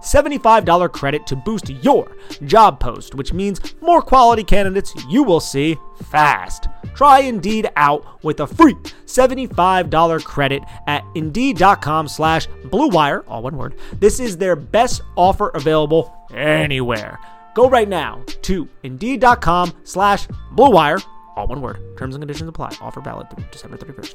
[0.00, 5.76] $75 credit to boost your job post, which means more quality candidates you will see
[6.10, 6.68] fast.
[6.94, 8.74] Try Indeed out with a free
[9.06, 13.76] $75 credit at Indeed.com slash BlueWire, all one word.
[13.94, 17.18] This is their best offer available anywhere.
[17.54, 21.04] Go right now to Indeed.com slash BlueWire,
[21.36, 21.78] all one word.
[21.96, 22.76] Terms and conditions apply.
[22.80, 24.14] Offer valid through December 31st.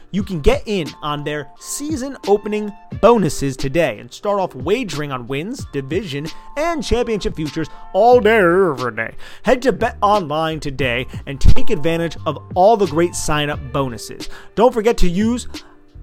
[0.11, 5.25] You can get in on their season opening bonuses today and start off wagering on
[5.25, 9.15] wins, division, and championship futures all day, every day.
[9.43, 14.27] Head to Bet Online today and take advantage of all the great sign up bonuses.
[14.55, 15.47] Don't forget to use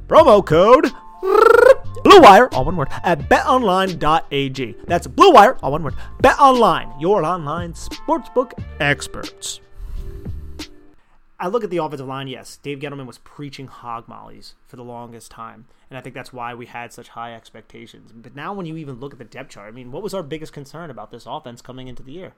[0.08, 0.90] promo code
[2.04, 4.76] Blue Wire, all one word, at betonline.ag.
[4.86, 5.94] That's Blue Wire, all one word.
[6.20, 9.60] Bet Online, your online sportsbook experts.
[11.40, 12.26] I look at the offensive line.
[12.26, 16.32] Yes, Dave Gettleman was preaching hog mollies for the longest time, and I think that's
[16.32, 18.12] why we had such high expectations.
[18.12, 20.24] But now, when you even look at the depth chart, I mean, what was our
[20.24, 22.32] biggest concern about this offense coming into the year?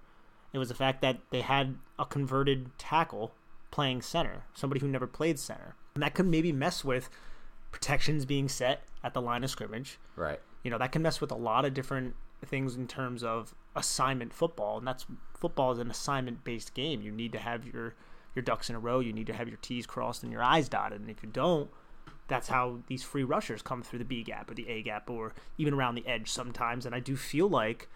[0.52, 3.32] It was the fact that they had a converted tackle
[3.70, 7.08] playing center, somebody who never played center, and that could maybe mess with
[7.72, 9.98] protections being set at the line of scrimmage.
[10.16, 10.40] Right.
[10.62, 14.34] You know, that can mess with a lot of different things in terms of assignment
[14.34, 17.00] football, and that's football is an assignment based game.
[17.00, 17.94] You need to have your
[18.34, 19.00] your ducks in a row.
[19.00, 21.00] You need to have your T's crossed and your I's dotted.
[21.00, 21.70] And if you don't,
[22.28, 25.34] that's how these free rushers come through the B gap or the A gap or
[25.58, 26.86] even around the edge sometimes.
[26.86, 27.88] And I do feel like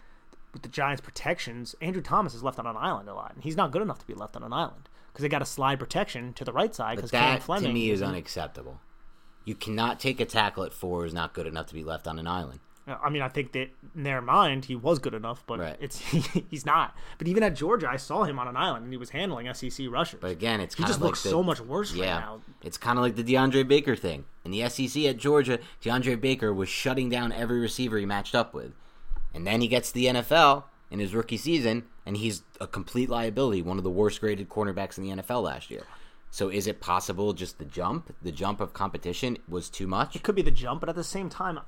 [0.53, 3.57] with the Giants' protections, Andrew Thomas is left on an island a lot, and he's
[3.57, 6.33] not good enough to be left on an island because they got a slide protection
[6.33, 6.95] to the right side.
[6.95, 8.79] Because that Fleming, to me is unacceptable.
[9.43, 12.19] You cannot take a tackle at four is not good enough to be left on
[12.19, 12.59] an island.
[12.87, 15.77] I mean, I think that in their mind he was good enough, but right.
[15.79, 16.95] it's he, he's not.
[17.17, 19.87] But even at Georgia, I saw him on an island and he was handling SEC
[19.89, 20.19] rushers.
[20.21, 22.41] But again, it's he just like looks the, so much worse yeah, right now.
[22.61, 25.59] It's kind of like the DeAndre Baker thing in the SEC at Georgia.
[25.83, 28.73] DeAndre Baker was shutting down every receiver he matched up with,
[29.33, 33.61] and then he gets the NFL in his rookie season, and he's a complete liability,
[33.61, 35.83] one of the worst graded cornerbacks in the NFL last year.
[36.29, 40.15] So is it possible just the jump, the jump of competition was too much?
[40.15, 41.59] It could be the jump, but at the same time,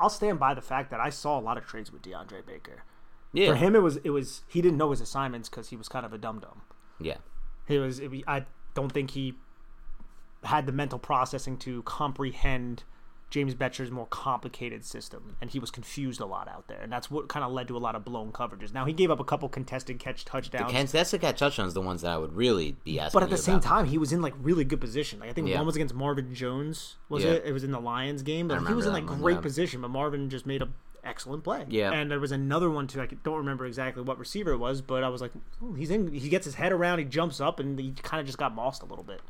[0.00, 2.84] I'll stand by the fact that I saw a lot of trades with DeAndre Baker.
[3.32, 3.50] Yeah.
[3.50, 6.06] For him, it was it was he didn't know his assignments because he was kind
[6.06, 6.62] of a dum dum.
[7.00, 7.18] Yeah.
[7.66, 7.98] He was.
[7.98, 9.34] It, I don't think he
[10.44, 12.84] had the mental processing to comprehend
[13.30, 17.10] James Bettcher's more complicated system, and he was confused a lot out there, and that's
[17.10, 18.72] what kind of led to a lot of blown coverages.
[18.72, 22.10] Now he gave up a couple contested catch touchdowns, the catch touchdowns, the ones that
[22.12, 23.18] I would really be asking.
[23.18, 23.64] but at the same about.
[23.68, 25.20] time, he was in like really good position.
[25.20, 25.58] Like I think Yeah.
[25.58, 26.96] one was against Marvin Jones.
[27.10, 27.32] Was Yeah.
[27.32, 27.44] it?
[27.46, 29.40] It was in the Lions game, but he was in like one, great yeah.
[29.42, 29.82] position.
[29.82, 30.68] But Marvin just made a
[31.04, 31.64] excellent play.
[31.68, 31.92] Yeah.
[31.92, 33.00] and there was another one too.
[33.00, 36.12] I don't remember exactly what receiver it was, but I was like, oh, he's in.
[36.12, 38.82] He gets his head around, he jumps up, and he kind of just got mossed
[38.82, 39.20] a little bit.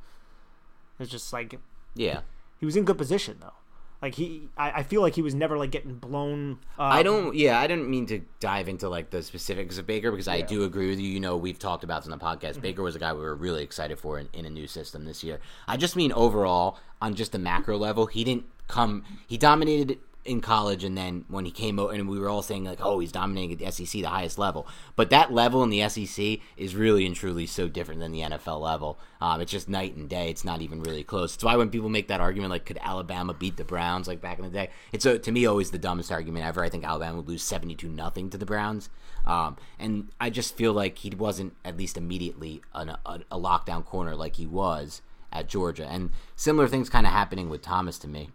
[0.99, 1.59] It's just like
[1.95, 2.21] yeah.
[2.59, 3.53] he was in good position though.
[4.01, 6.59] Like he, I, I feel like he was never like getting blown.
[6.79, 7.35] Uh, I don't.
[7.35, 10.63] Yeah, I didn't mean to dive into like the specifics of Baker because I do
[10.63, 11.09] agree with you.
[11.09, 12.53] You know, we've talked about this on the podcast.
[12.53, 12.61] Mm-hmm.
[12.61, 15.25] Baker was a guy we were really excited for in, in a new system this
[15.25, 15.41] year.
[15.67, 19.03] I just mean overall on just the macro level, he didn't come.
[19.27, 22.65] He dominated in college, and then when he came out, and we were all saying
[22.65, 25.89] like, "Oh, he's dominating at the SEC, the highest level." But that level in the
[25.89, 28.99] SEC is really and truly so different than the NFL level.
[29.21, 30.31] Um, it's just night and day.
[30.31, 31.35] It's not even really close.
[31.35, 34.39] It's why when people make that argument, like, could Alabama beat the Browns like back
[34.39, 34.71] in the day?
[34.93, 36.63] It's uh to me always the dumbest argument ever.
[36.63, 38.91] I think Alabama would lose seventy-two nothing to the Browns,
[39.27, 43.85] um, and I just feel like he wasn't at least immediately an, a, a lockdown
[43.85, 45.03] corner like he was
[45.33, 45.87] at Georgia.
[45.87, 48.31] And similar things kind of happening with Thomas to me.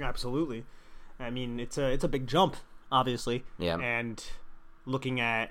[0.00, 0.64] Absolutely.
[1.22, 2.56] I mean, it's a it's a big jump,
[2.90, 3.44] obviously.
[3.58, 3.78] Yeah.
[3.78, 4.22] And
[4.84, 5.50] looking at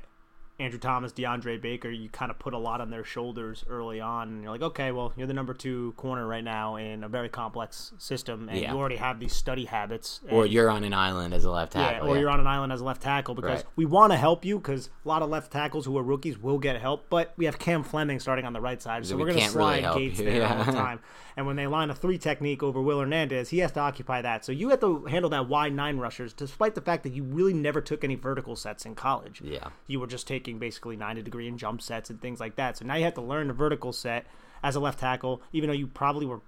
[0.61, 4.27] Andrew Thomas, DeAndre Baker, you kind of put a lot on their shoulders early on,
[4.29, 7.29] and you're like, okay, well, you're the number two corner right now in a very
[7.29, 8.71] complex system, and Yeah.
[8.71, 10.21] you already have these study habits.
[10.29, 12.07] Or you're on an island as a left tackle.
[12.07, 13.65] yeah, or you're on an island as a left tackle because Right.
[13.75, 16.59] we want to help you because a lot of left tackles who are rookies will
[16.59, 19.27] get help, but we have Cam Fleming starting on the right side, so we we're
[19.29, 20.99] going to can't really slide Gates there all the time.
[21.37, 24.43] And when they line a three technique over Will Hernandez, he has to occupy that.
[24.43, 27.53] So you have to handle that wide nine rushers, despite the fact that you really
[27.53, 29.41] never took any vertical sets in college.
[29.41, 29.69] Yeah.
[29.87, 32.77] You were just taking basically 90 degree and jump sets and things like that.
[32.77, 34.25] So now you have to learn the vertical set
[34.63, 36.41] as a left tackle, even though you probably were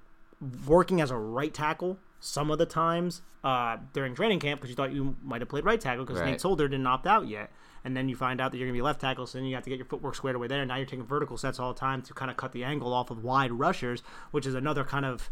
[0.68, 4.76] working as a right tackle some of the times uh, during training camp because you
[4.76, 6.32] thought you might have played right tackle because Right.
[6.32, 7.52] Nate Solder didn't opt out yet.
[7.86, 9.56] And then you find out that you're going to be left tackle, so then you
[9.56, 10.66] have to get your footwork squared away there.
[10.66, 13.12] Now you're taking vertical sets all the time to kind of cut the angle off
[13.12, 15.30] of wide rushers, which is another kind of,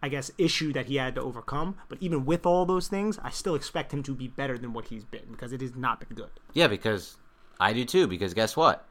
[0.00, 1.74] I guess, issue that he had to overcome.
[1.88, 4.86] But even with all those things, I still expect him to be better than what
[4.86, 6.30] he's been because it has not been good.
[6.52, 7.16] Yeah, because
[7.60, 8.06] I do too.
[8.06, 8.84] Because guess what?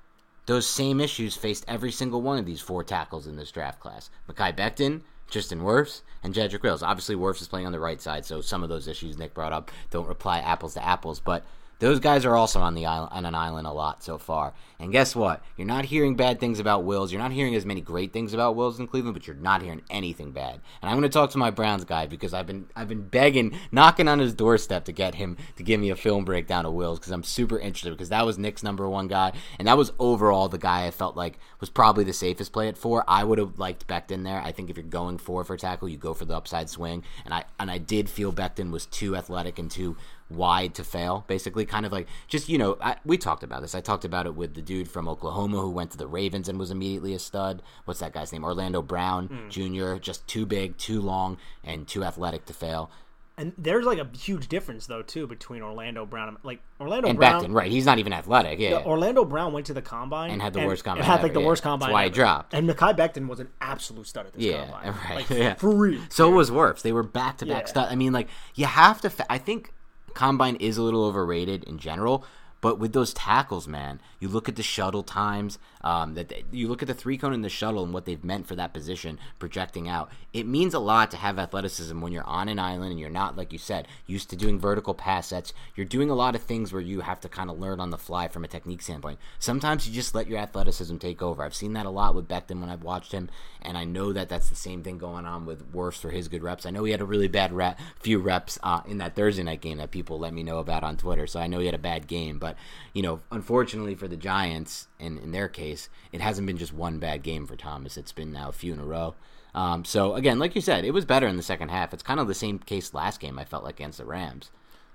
[0.46, 4.10] Those same issues faced every single one of these four tackles in this draft class.
[4.28, 6.84] Mekhi Becton, Tristan Wirfs, and Jedrick Wills.
[6.84, 9.54] Obviously, Wirfs is playing on the right side, so some of those issues Nick brought
[9.54, 11.20] up don't reply apples to apples.
[11.20, 11.44] But
[11.82, 14.54] those guys are also on the island, on an island a lot so far.
[14.80, 15.44] And guess what?
[15.58, 17.12] You're not hearing bad things about Wills.
[17.12, 19.82] You're not hearing as many great things about Wills in Cleveland, but you're not hearing
[19.90, 20.62] anything bad.
[20.82, 23.58] And I'm going to talk to my Browns guy because I've been I've been begging,
[23.72, 27.00] knocking on his doorstep to get him to give me a film breakdown of Wills
[27.00, 30.50] because I'm super interested because that was Nick's number one guy, and that was overall
[30.50, 33.04] the guy I felt like was probably the safest play at four.
[33.08, 34.40] I would have liked Becton there.
[34.40, 37.34] I think if you're going four for tackle, you go for the upside swing, and
[37.34, 39.98] I and I did feel Becton was too athletic and too
[40.36, 41.66] wide to fail, basically.
[41.66, 43.76] Kind of like, just, you know, I, we talked about this.
[43.76, 46.58] I talked about it with the dude from Oklahoma who went to the Ravens and
[46.60, 47.62] was immediately a stud.
[47.86, 48.44] What's that guy's name?
[48.44, 49.50] Orlando Brown Hmm.
[49.50, 52.92] Jr., just too big, too long, and too athletic to fail.
[53.38, 57.18] And there's like a huge difference though too between Orlando Brown and like Orlando And
[57.18, 57.44] Brown.
[57.44, 57.72] Becton, right.
[57.72, 58.60] He's not even athletic.
[58.60, 58.72] Yeah.
[58.72, 61.34] Yeah, Orlando Brown went to the combine And had the worst combine had like ever,
[61.34, 61.46] the yeah.
[61.48, 61.92] worst That's combine.
[61.92, 62.54] why he dropped.
[62.54, 64.94] And Mekhi Becton was an absolute stud at this Yeah, combine.
[65.06, 65.16] right.
[65.16, 65.54] Like, yeah.
[65.56, 66.02] for real.
[66.10, 66.84] So it was Wirfs.
[66.84, 67.68] They were back to back Yeah.
[67.70, 67.88] stuff.
[67.90, 69.10] I mean, like you have to.
[69.10, 69.74] Fa- I think
[70.14, 72.26] combine is a little overrated in general.
[72.62, 75.58] But with those tackles, man, you look at the shuttle times.
[75.84, 78.24] Um, that they, you look at the three cone and the shuttle and what they've
[78.24, 80.12] meant for that position, projecting out.
[80.32, 83.36] It means a lot to have athleticism when you're on an island and you're not,
[83.36, 85.54] like you said, used to doing vertical pass sets.
[85.76, 87.98] You're doing a lot of things where you have to kind of learn on the
[87.98, 89.18] fly from a technique standpoint.
[89.40, 91.44] Sometimes you just let your athleticism take over.
[91.44, 94.30] I've seen that a lot with Becton when I've watched him, and I know that
[94.30, 96.66] that's the same thing going on with Wirfs for his good reps.
[96.66, 99.62] I know he had a really bad rep, few reps uh, in that Thursday night
[99.62, 101.28] game that people let me know about on Twitter.
[101.28, 102.56] So I know he had a bad game, but
[102.94, 107.00] you know, unfortunately for the Giants, in in their case, it hasn't been just one
[107.00, 107.98] bad game for Thomas.
[107.98, 109.16] It's been now a few in a row.
[109.54, 111.94] Um, so again, like you said, it was better in the second half.
[111.94, 113.38] It's kind of the same case last game.
[113.38, 114.50] I felt like against the Rams,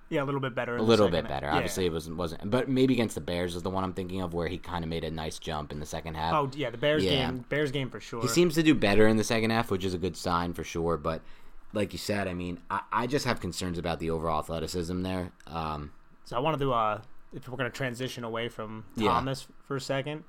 [0.08, 0.76] Yeah, a little bit better.
[0.76, 1.48] a little bit better.
[1.50, 4.34] Obviously, it wasn't wasn't, but maybe against the Bears is the one I'm thinking of
[4.34, 6.32] where he kind of made a nice jump in the second half.
[6.34, 7.26] Oh yeah, the Bears Yeah.
[7.26, 7.44] game.
[7.48, 8.22] Bears game for sure.
[8.22, 10.62] He seems to do better in the second half, which is a good sign for
[10.62, 10.96] sure.
[10.96, 11.22] But
[11.72, 15.32] like you said, I mean, I, I just have concerns about the overall athleticism there.
[15.48, 15.90] Um,
[16.24, 17.00] so I wanted to do uh,
[17.32, 19.08] if we're gonna transition away from Yeah.
[19.10, 20.22] Thomas for a second,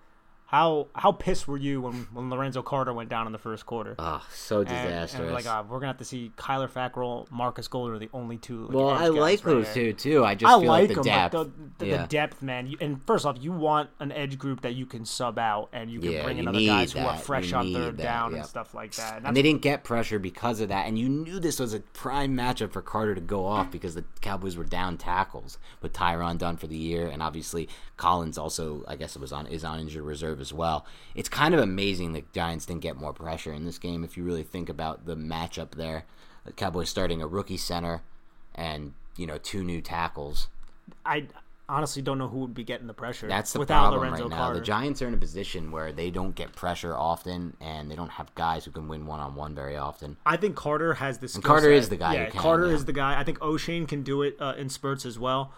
[0.48, 3.96] how how pissed were you when, when Lorenzo Carter went down in the first quarter?
[4.00, 5.14] Oh, so disastrous.
[5.16, 8.38] And, like, uh, we're gonna have to see Kyler Fackrell, Marcus Golden are the only
[8.38, 8.66] two.
[8.68, 9.92] Like, well, I like right those there.
[9.92, 10.24] two too.
[10.24, 11.32] I just I feel like like the them, depth.
[11.34, 11.44] but
[11.80, 12.02] the, the, yeah.
[12.04, 12.74] the depth, man.
[12.80, 16.00] And first off, you want an edge group that you can sub out and you
[16.00, 18.38] can Yeah, bring in other guys who are fresh You on third that, down yeah.
[18.38, 19.18] and stuff like that.
[19.18, 20.88] And and they didn't get pressure because of that.
[20.88, 24.06] And you knew this was a prime matchup for Carter to go off because the
[24.22, 27.68] Cowboys were down tackles with Tyron done for the year, and obviously
[27.98, 30.86] Collins also, I guess it was on is on injured reserve as well.
[31.16, 34.04] It's kind of amazing the Giants didn't get more pressure in this game.
[34.04, 36.06] If you really think about the matchup there,
[36.46, 38.02] the Cowboys starting a rookie center
[38.56, 40.48] and you know two new tackles.
[41.06, 41.28] I
[41.70, 43.28] honestly don't know who would be getting the pressure.
[43.28, 44.38] That's the without problem Lorenzo right now.
[44.38, 44.60] Carter.
[44.60, 48.12] The Giants are in a position where they don't get pressure often, and they don't
[48.12, 50.16] have guys who can win one on one very often.
[50.26, 51.74] I think Carter has skill Carter set.
[51.74, 52.74] is the guy Yeah, who can, Carter yeah.
[52.74, 53.20] is the guy.
[53.20, 55.52] I think Oshane can do it uh, in spurts as well.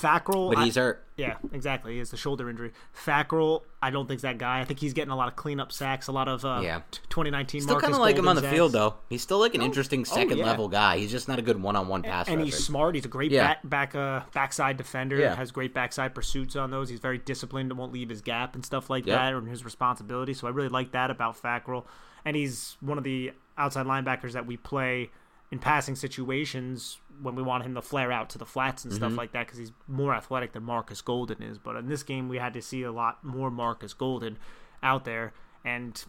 [0.00, 1.04] Fackrell, But he's hurt.
[1.16, 1.92] Yeah, exactly.
[1.92, 2.72] He has the shoulder injury.
[2.96, 4.60] Fackrell, I don't think's that guy.
[4.60, 6.80] I think he's getting a lot of cleanup sacks, a lot of uh, Yeah.
[6.90, 7.60] t- 2019.
[7.60, 8.94] Still kind of like him on the Golden field, though.
[9.08, 10.46] He's still like an interesting second yeah.
[10.46, 10.98] level guy.
[10.98, 12.94] He's just not a good one on one pass and he's smart.
[12.94, 13.48] He's a great Yeah.
[13.62, 15.16] back back uh, backside defender.
[15.18, 15.34] Yeah.
[15.36, 16.88] Has great backside pursuits on those.
[16.88, 19.16] He's very disciplined and won't leave his gap and stuff like Yep.
[19.18, 20.32] that, and his responsibility.
[20.34, 21.84] So I really like that about Fackrell.
[22.24, 25.10] And he's one of the outside linebackers that we play
[25.50, 29.04] in passing situations when we want him to flare out to the flats and Mm-hmm.
[29.04, 31.58] stuff like that because he's more athletic than Marcus Golden is.
[31.58, 34.38] But in this game, we had to see a lot more Marcus Golden
[34.82, 35.32] out there,
[35.64, 36.04] and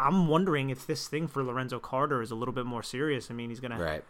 [0.00, 3.30] I'm wondering if this thing for Lorenzo Carter is a little bit more serious.
[3.30, 4.04] I mean, he's gonna right.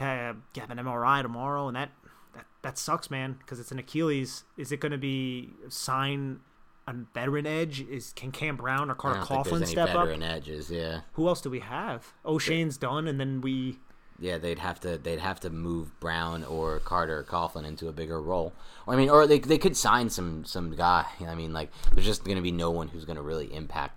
[0.00, 1.90] uh, have an MRI tomorrow, and that
[2.34, 4.44] that, that sucks, man, because it's an Achilles.
[4.56, 6.40] Is it going to be sign
[6.86, 7.80] a veteran edge?
[7.82, 10.06] Is can Cam Brown or Carter Coughlin step up?
[10.06, 10.70] veteran edges.
[10.70, 12.12] Yeah, Who else do we have?
[12.24, 13.78] Oshane's done, and then we.
[14.18, 14.38] Yeah.
[14.38, 18.20] They'd have to they'd have to move Brown or Carter or Coughlin into a bigger
[18.20, 18.52] role.
[18.86, 21.06] Or I mean, or they they could sign some some guy.
[21.26, 23.96] I mean, like there's just going to be no one who's going to really impact.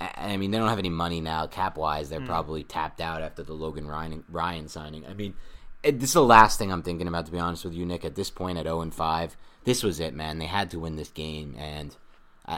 [0.00, 2.08] I I mean, they don't have any money now, cap wise.
[2.08, 2.26] They're hmm.
[2.26, 5.06] probably tapped out after the Logan Ryan Ryan signing.
[5.06, 5.34] I mean,
[5.82, 8.04] it, this is the last thing I'm thinking about, to be honest with you, Nick.
[8.04, 10.38] At this point, at 0 and 5, this was it, man.
[10.38, 11.94] They had to win this game, and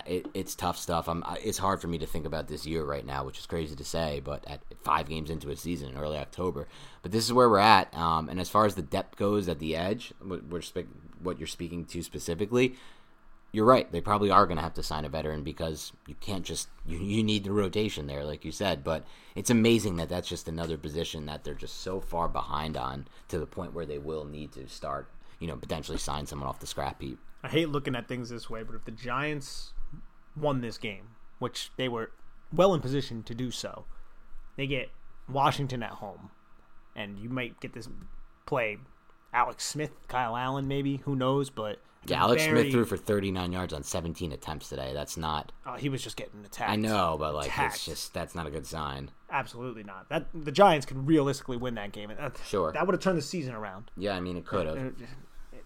[0.06, 1.08] it, it's tough stuff.
[1.08, 3.74] I'm, it's hard for me to think about this year right now, which is crazy
[3.74, 6.68] to say, but at five games into a season in early October.
[7.02, 7.94] But this is where we're at.
[7.94, 10.86] Um, and as far as the depth goes at the edge, we're spe-
[11.22, 12.76] what you're speaking to specifically,
[13.52, 13.90] you're right.
[13.90, 16.98] They probably are going to have to sign a veteran because you can't just you,
[16.98, 18.84] you need the rotation there, like you said.
[18.84, 23.08] But it's amazing that that's just another position that they're just so far behind on
[23.28, 25.08] to the point where they will need to start,
[25.40, 27.18] you know, potentially sign someone off the scrap heap.
[27.42, 29.72] I hate looking at things this way, but if the Giants
[30.36, 31.08] won this game,
[31.38, 32.10] which they were
[32.52, 33.84] well in position to do so,
[34.56, 34.90] they get
[35.28, 36.30] Washington at home,
[36.96, 37.88] and you might get this
[38.46, 38.78] play.
[39.32, 41.50] Alex Smith, Kyle Allen, maybe who knows?
[41.50, 44.90] But Yeah, Alex very- Smith threw for 39 yards on 17 attempts today.
[44.92, 45.52] That's not.
[45.64, 46.68] Uh, he was just getting attacked.
[46.70, 47.76] I know, but like Attacked.
[47.76, 49.12] it's just that's not a good sign.
[49.30, 50.08] Absolutely not.
[50.08, 52.10] That the Giants could realistically win that game.
[52.18, 52.72] That, Sure.
[52.72, 53.92] that would have turned the season around.
[53.96, 54.76] Yeah, I mean it could have.
[54.76, 54.94] It,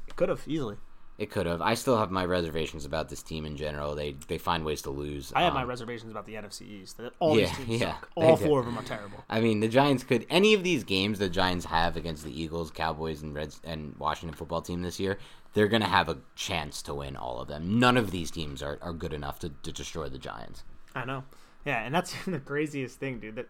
[0.08, 0.76] it could have easily.
[1.16, 1.62] It could have.
[1.62, 3.94] I still have my reservations about this team in general.
[3.94, 5.32] They they find ways to lose.
[5.36, 7.00] I have my Um, reservations about the NFC East.
[7.20, 8.10] All Yeah, these teams yeah, suck.
[8.16, 8.44] All do.
[8.46, 9.22] four of them are terrible.
[9.30, 12.72] I mean, the Giants could any of these games the Giants have against the Eagles,
[12.72, 15.18] Cowboys, and Reds and Washington football team this year.
[15.52, 17.78] They're gonna have a chance to win all of them.
[17.78, 20.64] None of these teams are, are good enough to, to destroy the Giants.
[20.96, 21.22] I know.
[21.64, 23.36] Yeah, and that's the craziest thing, dude.
[23.36, 23.46] That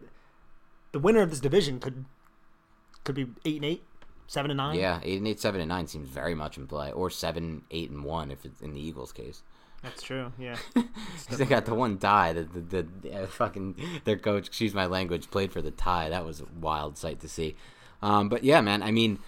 [0.91, 2.05] the winner of this division could
[3.03, 3.83] could be eight and eight,
[4.27, 4.75] seven and nine.
[4.77, 7.89] Yeah, eight and eight, seven and nine seems very much in play, or seven, eight
[7.89, 9.43] and one if it's in the Eagles' case.
[9.83, 10.31] that's true.
[10.37, 10.57] Yeah,
[11.29, 12.33] they got the one tie.
[12.33, 16.09] The, the, the, the fucking their coach, excuse my language, played for the tie.
[16.09, 17.55] That was a wild sight to see.
[18.01, 18.83] Um, but yeah, man.
[18.83, 19.19] I mean,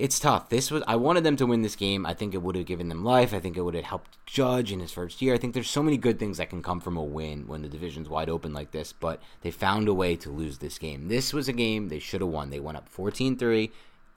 [0.00, 0.48] it's tough.
[0.48, 2.06] This was I wanted them to win this game.
[2.06, 3.34] I think it would have given them life.
[3.34, 5.34] I think it would have helped Judge in his first year.
[5.34, 7.68] I think there's so many good things that can come from a win when the
[7.68, 8.92] division's wide open like this.
[8.92, 11.08] But they found a way to lose this game.
[11.08, 12.48] This was a game they should have won.
[12.50, 13.70] They went up 14-3.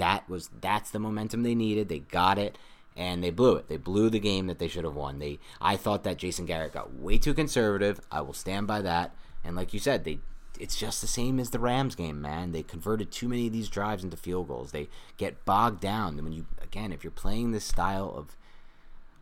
[0.03, 1.87] That was that's the momentum they needed.
[1.87, 2.57] They got it
[2.97, 3.69] and they blew it.
[3.69, 5.19] They blew the game that they should have won.
[5.19, 8.01] They I thought that Jason Garrett got way too conservative.
[8.11, 9.15] I will stand by that.
[9.45, 10.19] And like you said, they
[10.59, 12.51] it's just the same as the Rams game, man.
[12.51, 14.71] They converted too many of these drives into field goals.
[14.71, 16.15] They get bogged down.
[16.15, 18.35] And when you again, if you're playing this style of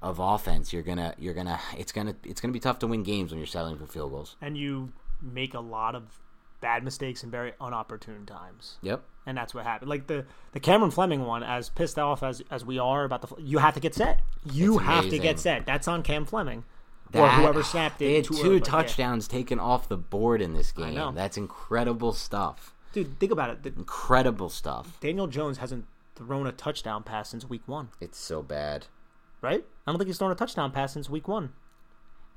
[0.02, 3.30] of offense, you're gonna you're gonna it's gonna it's gonna be tough to win games
[3.32, 4.36] when you're settling for field goals.
[4.42, 6.20] and you make a lot of
[6.62, 8.78] bad mistakes in very unopportune times.
[8.82, 9.04] Yep.
[9.26, 9.90] and that's what happened.
[9.90, 13.42] Like the the Cameron Fleming one, as pissed off as as we are about the,
[13.42, 14.22] you have to get set.
[14.46, 15.66] You It's have to get set.
[15.66, 16.64] That's on Cam Fleming
[17.14, 18.06] or whoever snapped it.
[18.06, 18.60] They had two her, but yeah.
[18.60, 21.14] touchdowns taken off the board in this game.
[21.16, 22.74] That's incredible stuff.
[22.94, 23.64] Dude, think about it.
[23.64, 24.98] The- Incredible stuff.
[25.02, 25.86] Daniel Jones hasn't
[26.16, 27.90] thrown a touchdown pass since week one.
[28.00, 28.88] It's so bad.
[29.42, 29.64] right?
[29.88, 31.52] I don't think he's thrown a touchdown pass since week one.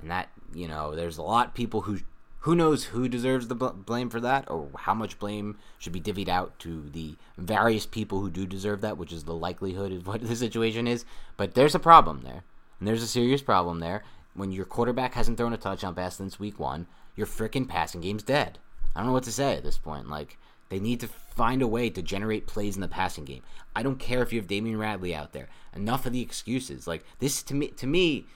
[0.00, 1.98] And that, you know, there's a lot of people who
[2.44, 6.00] who knows who deserves the bl- blame for that or how much blame should be
[6.00, 10.06] divvied out to the various people who do deserve that, which is the likelihood of
[10.06, 11.06] what the situation is.
[11.38, 12.44] But there's a problem there.
[12.78, 14.04] And there's a serious problem there.
[14.34, 16.86] When your quarterback hasn't thrown a touchdown pass since week one,
[17.16, 18.58] your freaking passing game's dead.
[18.94, 20.10] I don't know what to say at this point.
[20.10, 20.36] Like,
[20.68, 23.42] they need to find a way to generate plays in the passing game.
[23.74, 25.48] I don't care if you have Damion Ratley out there.
[25.74, 26.86] Enough of the excuses.
[26.86, 28.26] Like this to me to me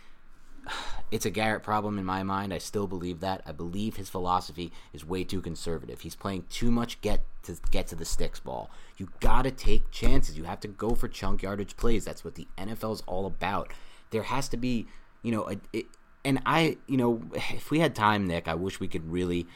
[1.11, 2.53] it's a Garrett problem in my mind.
[2.53, 3.43] I still believe that.
[3.47, 6.01] I believe his philosophy is way too conservative.
[6.01, 8.71] He's playing too much get to get to the sticks ball.
[8.97, 10.37] You got to take chances.
[10.37, 12.05] You have to go for chunk yardage plays.
[12.05, 13.73] That's what the NFL is all about.
[14.11, 14.87] There has to be,
[15.23, 15.87] you know, a, it,
[16.25, 19.47] and I, you know, if we had time, Nick, I wish we could really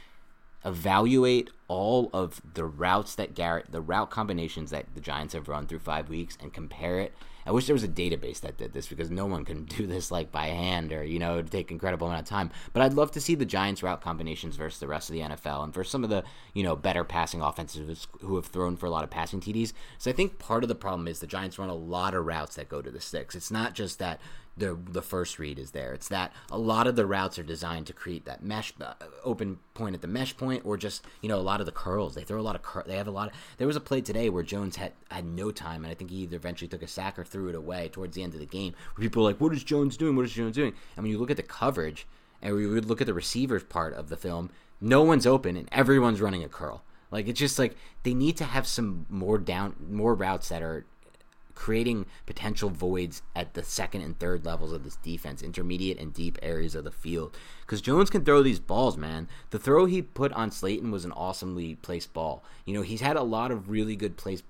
[0.64, 5.66] evaluate all of the routes that Garrett, the route combinations that the Giants have run
[5.66, 7.12] through five weeks, and compare it.
[7.46, 10.10] I wish there was a database that did this because no one can do this
[10.10, 12.50] like by hand or you know take incredible amount of time.
[12.72, 15.64] But I'd love to see the Giants route combinations versus the rest of the NFL
[15.64, 16.24] and versus some of the
[16.54, 19.72] you know better passing offenses who have thrown for a lot of passing TDs.
[19.98, 22.56] So I think part of the problem is the Giants run a lot of routes
[22.56, 23.34] that go to the sticks.
[23.34, 24.20] It's not just that
[24.56, 25.94] the the first read is there.
[25.94, 28.94] It's that a lot of the routes are designed to create that mesh uh,
[29.24, 32.14] open point at the mesh point, or just you know a lot of the curls.
[32.14, 33.28] They throw a lot of cur- they have a lot.
[33.28, 36.10] Of, there was a play today where Jones had had no time, and I think
[36.10, 38.46] he either eventually took a sack or threw it away towards the end of the
[38.46, 38.74] game.
[38.94, 40.16] Where people are like, "What is Jones doing?
[40.16, 42.06] What is Jones doing?" And when you look at the coverage
[42.42, 44.50] and we would look at the receivers part of the film,
[44.80, 46.82] no one's open and everyone's running a curl.
[47.10, 50.86] Like it's just like they need to have some more down more routes that are
[51.54, 56.38] creating potential voids at the second and third levels of this defense, intermediate and deep
[56.42, 57.36] areas of the field.
[57.60, 59.28] Because Jones can throw these balls, man.
[59.50, 62.42] The throw he put on Slayton was an awesomely placed ball.
[62.64, 64.42] You know, he's had a lot of really good plays.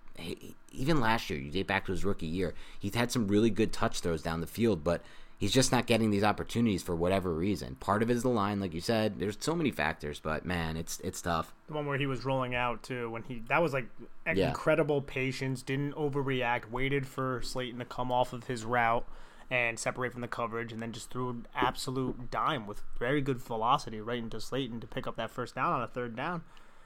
[0.70, 3.72] Even last year, you date back to his rookie year, he's had some really good
[3.72, 5.02] touch throws down the field, but
[5.42, 7.74] he's just not getting these opportunities for whatever reason.
[7.80, 9.18] Part of it is the line, like you said.
[9.18, 11.52] There's so many factors, but man, it's it's tough.
[11.66, 13.86] The one where he was rolling out too, when he that was like
[14.24, 14.48] yeah.
[14.48, 19.04] incredible patience, didn't overreact, waited for Slayton to come off of his route
[19.50, 23.42] and separate from the coverage, and then just threw an absolute dime with very good
[23.42, 26.42] velocity right into Slayton to pick up that first down on a third down.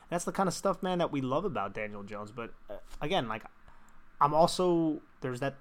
[0.09, 2.31] That's the kind of stuff, man, that we love about Daniel Jones.
[2.31, 3.43] But uh, again, like
[4.19, 5.57] I'm also there's that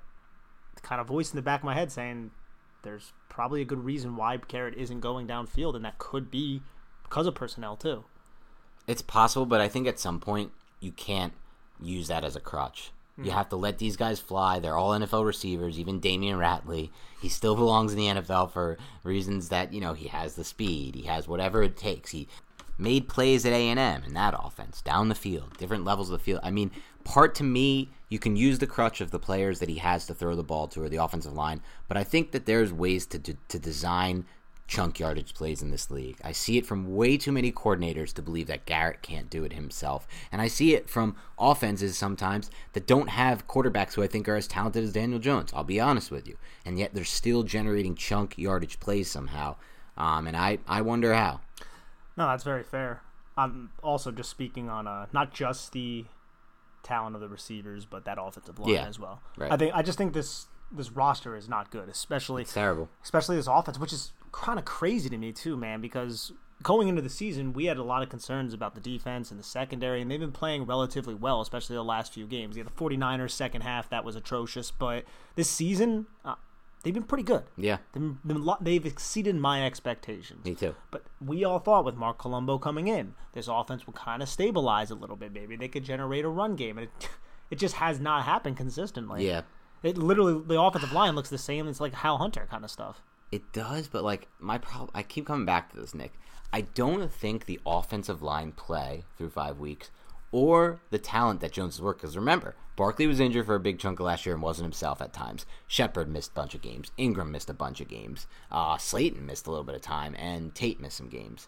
[0.81, 2.31] kind of voice in the back of my head saying
[2.85, 6.61] there's probably a good reason why Garrett isn't going downfield, and that could be
[7.03, 8.05] because of personnel too.
[8.87, 11.33] It's possible, but I think at some point you can't
[11.81, 12.91] use that as a crutch.
[13.17, 13.29] You hmm.
[13.31, 14.59] have to let these guys fly.
[14.59, 16.89] They're all NFL receivers, even Damion Ratley.
[17.21, 20.95] He still belongs in the NFL for reasons that, you know, he has the speed,
[20.95, 22.11] he has whatever it takes.
[22.11, 22.27] He
[22.77, 26.41] made plays at A&M in that offense, down the field, different levels of the field.
[26.43, 26.71] I mean,
[27.05, 30.13] part to me, you can use the crutch of the players that he has to
[30.13, 33.19] throw the ball to or the offensive line, but I think that there's ways to,
[33.19, 34.25] to, to design
[34.67, 36.17] chunk yardage plays in this league.
[36.23, 39.53] I see it from way too many coordinators to believe that Garrett can't do it
[39.53, 40.07] himself.
[40.31, 44.35] And I see it from offenses sometimes that don't have quarterbacks who I think are
[44.35, 45.51] as talented as Daniel Jones.
[45.53, 46.35] I'll be honest with you.
[46.65, 49.55] And yet they're still generating chunk yardage plays somehow.
[49.97, 51.41] Um, and I, I wonder how.
[52.17, 53.01] No, that's very fair.
[53.37, 56.05] I'm also just speaking on uh, not just the
[56.85, 59.21] talent of the receivers, but that offensive line yeah, as well.
[59.37, 59.51] Right.
[59.51, 62.89] I think I just think this this roster is not good, especially it's terrible.
[63.03, 65.81] Especially this offense, which is kind of crazy to me too, man.
[65.81, 66.31] Because
[66.63, 69.43] going into the season, we had a lot of concerns about the defense and the
[69.43, 72.55] secondary, and they've been playing relatively well, especially the last few games.
[72.55, 75.03] Yeah, the 49ers second half that was atrocious, but
[75.35, 76.35] this season, uh,
[76.85, 77.43] they've been pretty good.
[77.57, 78.15] Yeah, they've,
[78.61, 80.45] they've, exceeded my expectations.
[80.45, 80.75] Me too.
[80.91, 84.91] But we all thought with Marc Colombo coming in, this offense would kind of stabilize
[84.91, 85.33] a little bit.
[85.33, 87.09] Maybe they could generate a run game, and it
[87.49, 89.27] it just has not happened consistently.
[89.27, 89.41] Yeah,
[89.83, 91.67] it literally the offensive line looks the same.
[91.67, 93.01] It's like Hal Hunter kind of stuff.
[93.31, 96.13] It does, but like my problem, I keep coming back to this, Nick.
[96.53, 99.91] I don't think the offensive line play through five weeks
[100.35, 102.01] or the talent that Jones has worked.
[102.01, 105.01] Because remember, Barkley was injured for a big chunk of last year and wasn't himself
[105.01, 105.45] at times.
[105.65, 106.91] Shepard missed a bunch of games.
[106.99, 108.27] Engram missed a bunch of games.
[108.51, 111.47] Uh, Slayton missed a little bit of time, and Tate missed some games.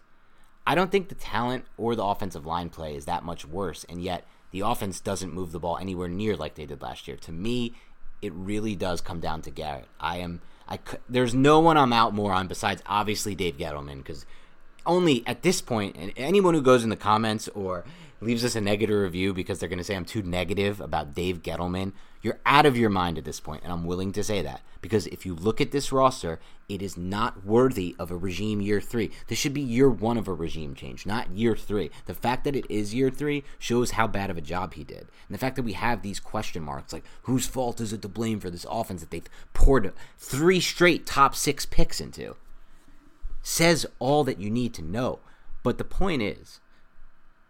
[0.66, 4.02] I don't think the talent or the offensive line play is that much worse, and
[4.02, 7.18] yet the offense doesn't move the ball anywhere near like they did last year.
[7.18, 7.74] To me,
[8.22, 9.88] it really does come down to Garrett.
[10.00, 10.40] I am.
[10.66, 10.78] I
[11.10, 14.24] there's no one I'm out more on besides obviously Dave Gettleman because
[14.86, 17.84] only at this point, and anyone who goes in the comments or
[18.20, 21.42] leaves us a negative review because they're going to say I'm too negative about Dave
[21.42, 24.62] Gettleman, you're out of your mind at this point, and I'm willing to say that
[24.80, 28.80] because if you look at this roster, it is not worthy of a regime year
[28.80, 29.10] three.
[29.28, 31.90] This should be year one of a regime change, not year three.
[32.06, 35.00] The fact that it is year three shows how bad of a job he did,
[35.00, 38.08] and the fact that we have these question marks like whose fault is it to
[38.08, 42.34] blame for this offense that they've poured three straight top six picks into
[43.42, 45.20] says all that you need to know.
[45.62, 46.60] But the point is,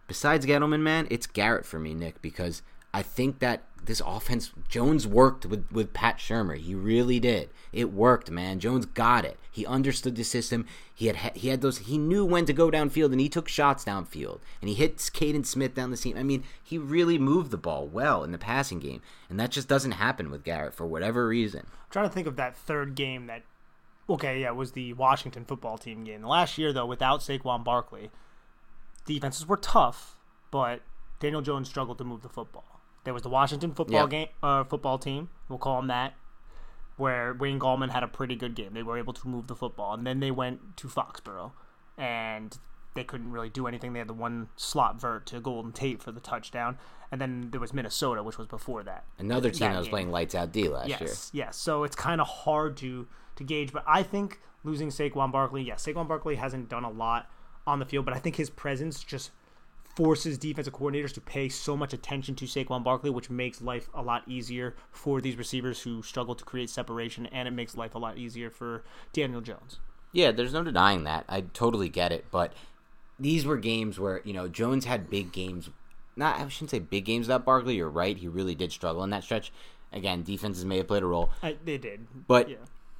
[0.08, 5.06] besides Gettleman, man, it's Garrett for me, Nick, because I think that this offense, Jones
[5.06, 6.56] worked with, with Pat Shurmur.
[6.56, 7.50] He really did.
[7.72, 8.58] It worked, man.
[8.58, 9.38] Jones got it.
[9.50, 10.66] He understood the system.
[10.92, 11.78] He had he had those.
[11.78, 15.46] He knew when to go downfield, and he took shots downfield, and he hit Kaden
[15.46, 16.16] Smith down the seam.
[16.16, 19.00] I mean, he really moved the ball well in the passing game,
[19.30, 21.60] and that just doesn't happen with Garrett for whatever reason.
[21.60, 23.42] I'm trying to think of that third game that
[24.10, 26.22] okay, yeah, it was the Washington football team game.
[26.22, 28.10] Last year, though, without Saquon Barkley,
[29.14, 30.16] defenses were tough,
[30.50, 30.82] but
[31.20, 32.80] Daniel Jones struggled to move the football.
[33.04, 34.06] There was the Washington football Yeah.
[34.06, 35.30] game, uh, football team.
[35.48, 36.14] We'll call them that,
[36.96, 38.74] where Wayne Gallman had a pretty good game.
[38.74, 41.52] They were able to move the football, and then they went to Foxborough,
[41.96, 42.58] and
[42.94, 43.92] they couldn't really do anything.
[43.92, 46.78] They had the one slot vert to Golden Tate for the touchdown,
[47.10, 49.04] and then there was Minnesota, which was before that.
[49.18, 49.90] Another team That that was game.
[49.92, 50.98] playing lights out D last year.
[51.00, 51.56] Yes, yes.
[51.56, 53.06] So it's kind of hard to
[53.36, 57.30] to gauge, but I think losing Saquon Barkley, yes, Saquon Barkley hasn't done a lot
[57.68, 59.30] on the field, but I think his presence just
[59.94, 64.02] forces defensive coordinators to pay so much attention to Saquon Barkley, which makes life a
[64.02, 67.98] lot easier for these receivers who struggle to create separation, and it makes life a
[67.98, 69.80] lot easier for Daniel Jones.
[70.12, 71.24] Yeah, there's no denying that.
[71.28, 72.52] I totally get it, but
[73.18, 75.68] these were games where you know Jones had big games.
[76.16, 77.76] Not I shouldn't say big games without Barkley.
[77.76, 78.16] You're right.
[78.16, 79.52] He really did struggle in that stretch.
[79.92, 82.56] Again, defenses may have played a role, I, they did, but yeah.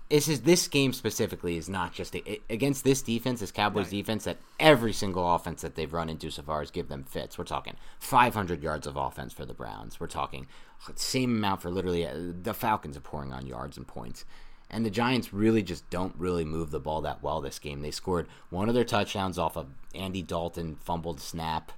[0.09, 4.25] This is this game specifically is not just a, against this defense, this Cowboys defense
[4.25, 7.37] that every single offense that they've run into so far has give them fits.
[7.37, 10.01] We're talking 500 yards of offense for the Browns.
[10.01, 10.47] We're talking
[10.95, 14.25] same amount for literally uh, the Falcons are pouring on yards and points.
[14.71, 17.81] And the Giants really just don't really move the ball that well this game.
[17.81, 21.73] They scored one of their touchdowns off of Andy Dalton fumbled snap.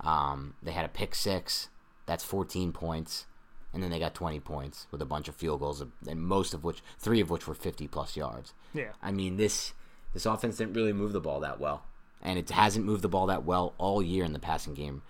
[0.00, 1.68] Um, they had a pick six.
[2.06, 3.26] That's 14 points.
[3.74, 6.62] And then they got 20 points with a bunch of field goals, and most of
[6.62, 8.52] which, three of which were 50 plus yards.
[8.74, 8.90] Yeah.
[9.02, 9.72] I mean, this
[10.12, 11.84] this offense didn't really move the ball that well,
[12.22, 15.00] and it hasn't moved the ball that well all year in the passing game.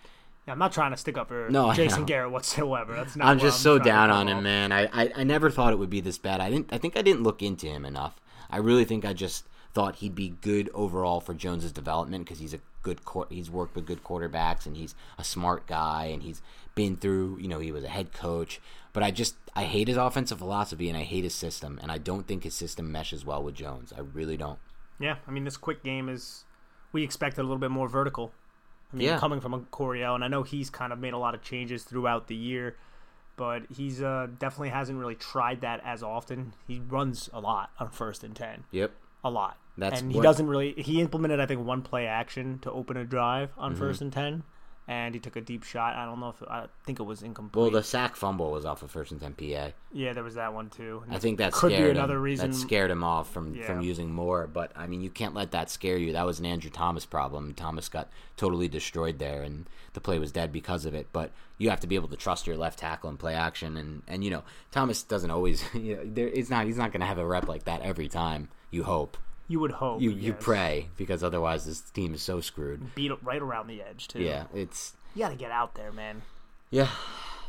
[0.46, 2.04] Yeah, I'm not trying to stick up for No, Jason.
[2.04, 2.94] Garrett whatsoever.
[2.94, 3.26] That's not.
[3.28, 4.70] I'm just so trying to down on him, man.
[4.72, 6.40] I, I I never thought it would be this bad.
[6.40, 6.72] I didn't.
[6.72, 8.20] I think I didn't look into him enough.
[8.50, 12.54] I really think I just thought he'd be good overall for Jones's development because he's
[12.54, 13.00] a good.
[13.30, 16.42] He's worked with good quarterbacks and he's a smart guy and he's
[16.74, 17.38] been through.
[17.40, 18.60] You know, he was a head coach.
[18.92, 21.98] But I just I hate his offensive philosophy and I hate his system and I
[21.98, 23.92] don't think his system meshes well with Jones.
[23.96, 24.58] I really don't.
[24.98, 26.44] Yeah, I mean, this quick game is
[26.92, 28.32] we expected a little bit more vertical.
[28.92, 29.18] I mean, Yeah.
[29.18, 31.82] coming from a Coryell, and I know he's kind of made a lot of changes
[31.84, 32.76] throughout the year,
[33.36, 36.52] but he's uh, definitely hasn't really tried that as often.
[36.68, 38.92] He runs a lot on first and ten, Yep.
[39.24, 40.72] A lot, That's and he what- doesn't really.
[40.76, 43.80] He implemented, I think, one play action to open a drive on Mm-hmm.
[43.80, 44.42] first and ten,
[44.88, 45.94] and he took a deep shot.
[45.94, 47.62] I don't know if I think it was incomplete.
[47.62, 49.70] Well, the sack fumble was off of first and ten PA.
[49.92, 51.02] yeah, there was that one too.
[51.06, 52.22] And I think that could be scared another him.
[52.22, 52.50] reason.
[52.50, 53.64] that scared him off from Yeah.
[53.64, 54.48] from using more.
[54.48, 56.12] But I mean, you can't let that scare you.
[56.12, 57.54] That was an Andrew Thomas problem.
[57.54, 61.06] Thomas got totally destroyed there, and the play was dead because of it.
[61.12, 63.76] But you have to be able to trust your left tackle and play action.
[63.76, 64.42] And and you know,
[64.72, 65.62] Thomas doesn't always.
[65.74, 66.66] You know, there, it's not.
[66.66, 68.48] He's not going to have a rep like that every time.
[68.72, 69.16] You hope.
[69.48, 72.94] you would hope You you pray because otherwise this team is so screwed.
[72.96, 74.20] beat it right around the edge too.
[74.22, 76.22] Yeah, it's you got to get out there, man.
[76.70, 76.88] Yeah,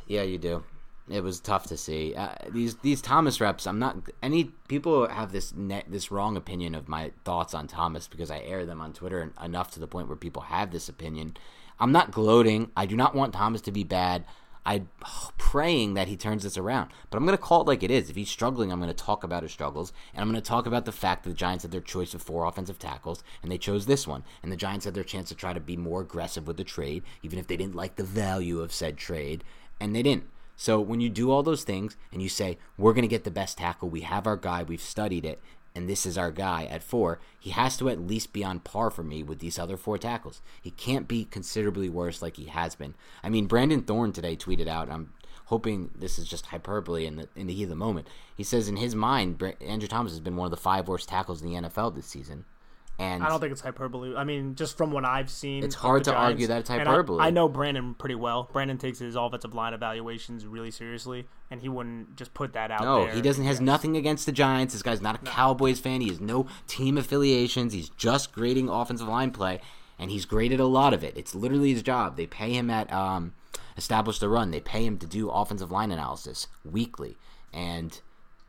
[0.06, 0.64] yeah, you do.
[1.10, 3.66] It was tough to see uh, these these Thomas reps.
[3.68, 8.08] I'm not any people have this net this wrong opinion of my thoughts on Thomas
[8.08, 11.36] because I air them on Twitter enough to the point where people have this opinion.
[11.80, 12.72] I'm not gloating.
[12.78, 14.24] I do not want Thomas to be bad.
[14.66, 14.90] I'm
[15.38, 18.10] praying that he turns this around, but I'm going to call it like it is.
[18.10, 20.66] If he's struggling, I'm going to talk about his struggles, and I'm going to talk
[20.66, 23.58] about the fact that the Giants had their choice of four offensive tackles, and they
[23.58, 26.48] chose this one, and the Giants had their chance to try to be more aggressive
[26.48, 29.44] with the trade, even if they didn't like the value of said trade,
[29.80, 30.30] and they didn't.
[30.56, 33.32] So when you do all those things and you say, we're going to get the
[33.32, 35.42] best tackle, we have our guy, we've studied it,
[35.76, 38.90] and this is our guy at four, he has to at least be on par
[38.90, 40.42] for me with these other four tackles.
[40.62, 42.94] He can't be considerably worse like he has been.
[43.24, 45.14] I mean, Brandon Thorn today tweeted out, I'm
[45.46, 48.08] hoping this is just hyperbole in the, in the heat of the moment.
[48.36, 51.42] He says in his mind, Andrew Thomas has been one of the five worst tackles
[51.42, 52.46] in the NFL this season.
[53.00, 54.16] And I don't think it's hyperbole.
[54.16, 56.86] I mean, just from what I've seen, It's hard to argue that it's and I-
[56.86, 57.22] hyperbole.
[57.24, 58.48] I, know Brandon pretty well.
[58.54, 62.82] Brandon takes his offensive line evaluations really seriously, and he wouldn't just put that out
[62.82, 63.16] No, there.
[63.16, 64.74] he doesn't has nothing against the Giants.
[64.76, 66.02] This guy's not a Cowboys fan.
[66.02, 67.74] He has no team affiliations.
[67.74, 69.60] He's just grading offensive line play,
[69.98, 71.18] and he's graded a lot of it.
[71.18, 72.16] It's literally his job.
[72.16, 73.34] They pay him at um,
[73.76, 74.52] establish the run.
[74.52, 77.18] They pay him to do offensive line analysis weekly,
[77.52, 78.00] and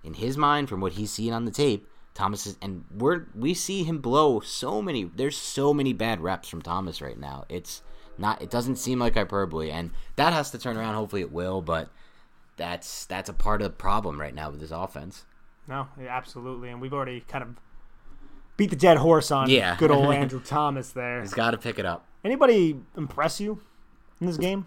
[0.02, 3.54] in his mind, from what he's seen on the tape, Thomas is, and we're we
[3.54, 5.04] see him blow so many.
[5.04, 7.44] There's so many bad reps from Thomas right now.
[7.48, 7.82] It's
[8.16, 8.40] not.
[8.40, 10.94] It doesn't seem like hyperbole, and that has to turn around.
[10.94, 11.60] Hopefully, it will.
[11.60, 11.90] But
[12.56, 15.24] that's that's a part of the problem right now with this offense.
[15.66, 17.48] No, absolutely, and we've already kind of
[18.56, 19.76] beat the dead horse on Yeah.
[19.76, 21.20] good old Andrew Thomas there.
[21.20, 22.06] He's got to pick it up.
[22.24, 23.60] Anybody impress you
[24.20, 24.66] in this game?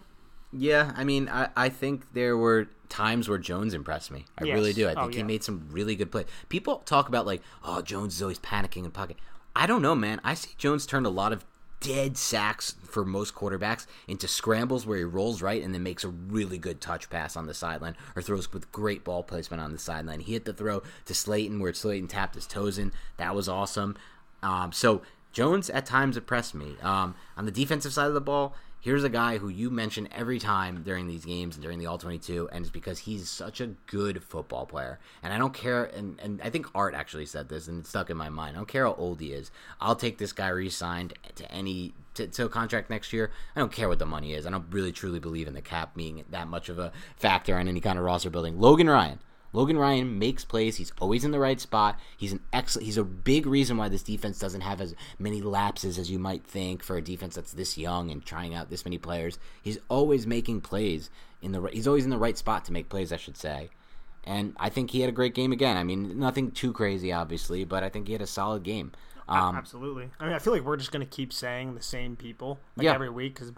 [0.51, 4.25] Yeah, I mean, I, I think there were times where Jones impressed me.
[4.37, 4.55] I Yes.
[4.55, 4.87] really do.
[4.87, 6.25] I Oh, think he made some really good plays.
[6.49, 9.17] People talk about like, oh, Jones is always panicking in pocket.
[9.55, 10.21] I don't know, man.
[10.23, 11.43] I see Jones turned a lot of
[11.79, 16.09] dead sacks for most quarterbacks into scrambles where he rolls right and then makes a
[16.09, 19.77] really good touch pass on the sideline or throws with great ball placement on the
[19.77, 20.21] sideline.
[20.21, 22.93] He hit the throw to Slayton where Slayton tapped his toes in.
[23.17, 23.95] That was awesome.
[24.41, 25.01] Um, so
[25.33, 26.77] Jones at times impressed me.
[26.81, 30.39] Um, on the defensive side of the ball, here's a guy who you mention every
[30.39, 33.67] time during these games and during the all 22 and it's because he's such a
[33.87, 34.99] good football player.
[35.23, 38.09] And i don't care and, and i think art actually said this and it stuck
[38.09, 38.55] in my mind.
[38.55, 39.51] I don't care how old he is.
[39.81, 43.31] I'll take this guy re-signed to any to, to a contract next year.
[43.55, 44.45] I don't care what the money is.
[44.45, 47.67] I don't really truly believe in the cap being that much of a factor on
[47.67, 48.59] any kind of roster building.
[48.59, 49.19] Logan ryan
[49.57, 50.75] Logan Ryan makes plays.
[50.75, 51.99] He's always in the right spot.
[52.15, 52.85] He's an excellent.
[52.85, 56.43] He's a big reason why this defense doesn't have as many lapses as you might
[56.45, 59.39] think for a defense that's this young and trying out this many players.
[59.63, 61.09] He's always making plays
[61.41, 61.61] in the.
[61.73, 63.71] He's always in the right spot to make plays, I should say.
[64.23, 65.75] And I think he had a great game again.
[65.75, 68.91] I mean, nothing too crazy, obviously, but I think he had a solid game.
[69.27, 70.11] Um, Absolutely.
[70.19, 72.85] I mean, I feel like we're just going to keep saying the same people like
[72.85, 72.93] Yeah.
[72.93, 73.53] every week because.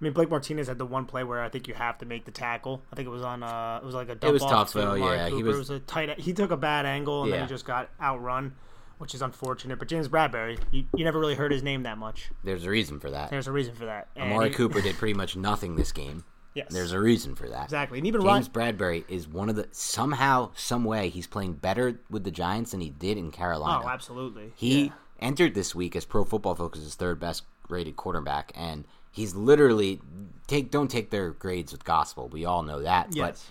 [0.00, 2.24] I mean, Blake Martinez had the one play where I think you have to make
[2.24, 2.82] the tackle.
[2.92, 3.42] I think it was on.
[3.42, 5.56] Uh, it was like a dump was off tough, to though, Amari yeah, he was-
[5.56, 6.18] It was a tight.
[6.18, 8.54] He took a bad angle and then he just got outrun,
[8.98, 9.78] which is unfortunate.
[9.78, 12.30] But James Bradberry, you, you never really heard his name that much.
[12.44, 13.28] there's a reason for that.
[13.30, 14.08] There's a reason for that.
[14.16, 16.24] And Amari he- Cooper did pretty much nothing this game.
[16.54, 16.68] Yes.
[16.72, 17.64] There's a reason for that.
[17.64, 17.98] Exactly.
[17.98, 22.00] And even James Ryan- Bradberry is one of the somehow, some way, he's playing better
[22.08, 23.84] with the Giants than he did in Carolina.
[23.84, 24.52] Oh, absolutely.
[24.56, 24.92] He Yeah.
[25.20, 30.00] entered this week as Pro Football Focus's third best rated quarterback, and he's literally
[30.46, 32.28] take don't take their grades with gospel.
[32.28, 33.48] We all know that, Yes.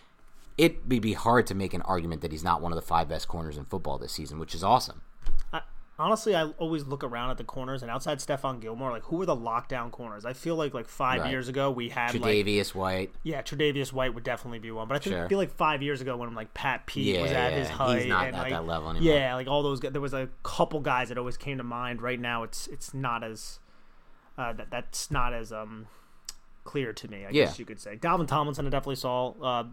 [0.57, 2.81] but it would be hard to make an argument that he's not one of the
[2.81, 5.01] five best corners in football this season, which is awesome.
[5.53, 5.61] I,
[5.97, 9.25] honestly, I always look around at the corners and outside Stephon Gilmore, like who are
[9.25, 10.25] the lockdown corners?
[10.25, 11.31] I feel like like five Right.
[11.31, 14.95] years ago we had like Tre'Davious White, yeah, Tre'Davious White would definitely be one, but
[14.95, 15.29] I think Sure.
[15.29, 17.73] feel like five years ago when I'm like Pat Pete was Yeah, at his yeah,
[17.75, 19.13] height, he's not and, at like, that level anymore.
[19.13, 19.93] Yeah, like all those guys.
[19.93, 22.01] There was a couple guys that always came to mind.
[22.01, 23.59] Right now, it's it's not as
[24.39, 25.85] uh, that that's not as um
[26.63, 27.17] clear to me.
[27.25, 27.45] I Yeah.
[27.45, 27.97] guess you could say.
[27.97, 29.33] Dalvin Tomlinson, I definitely saw.
[29.41, 29.63] Uh,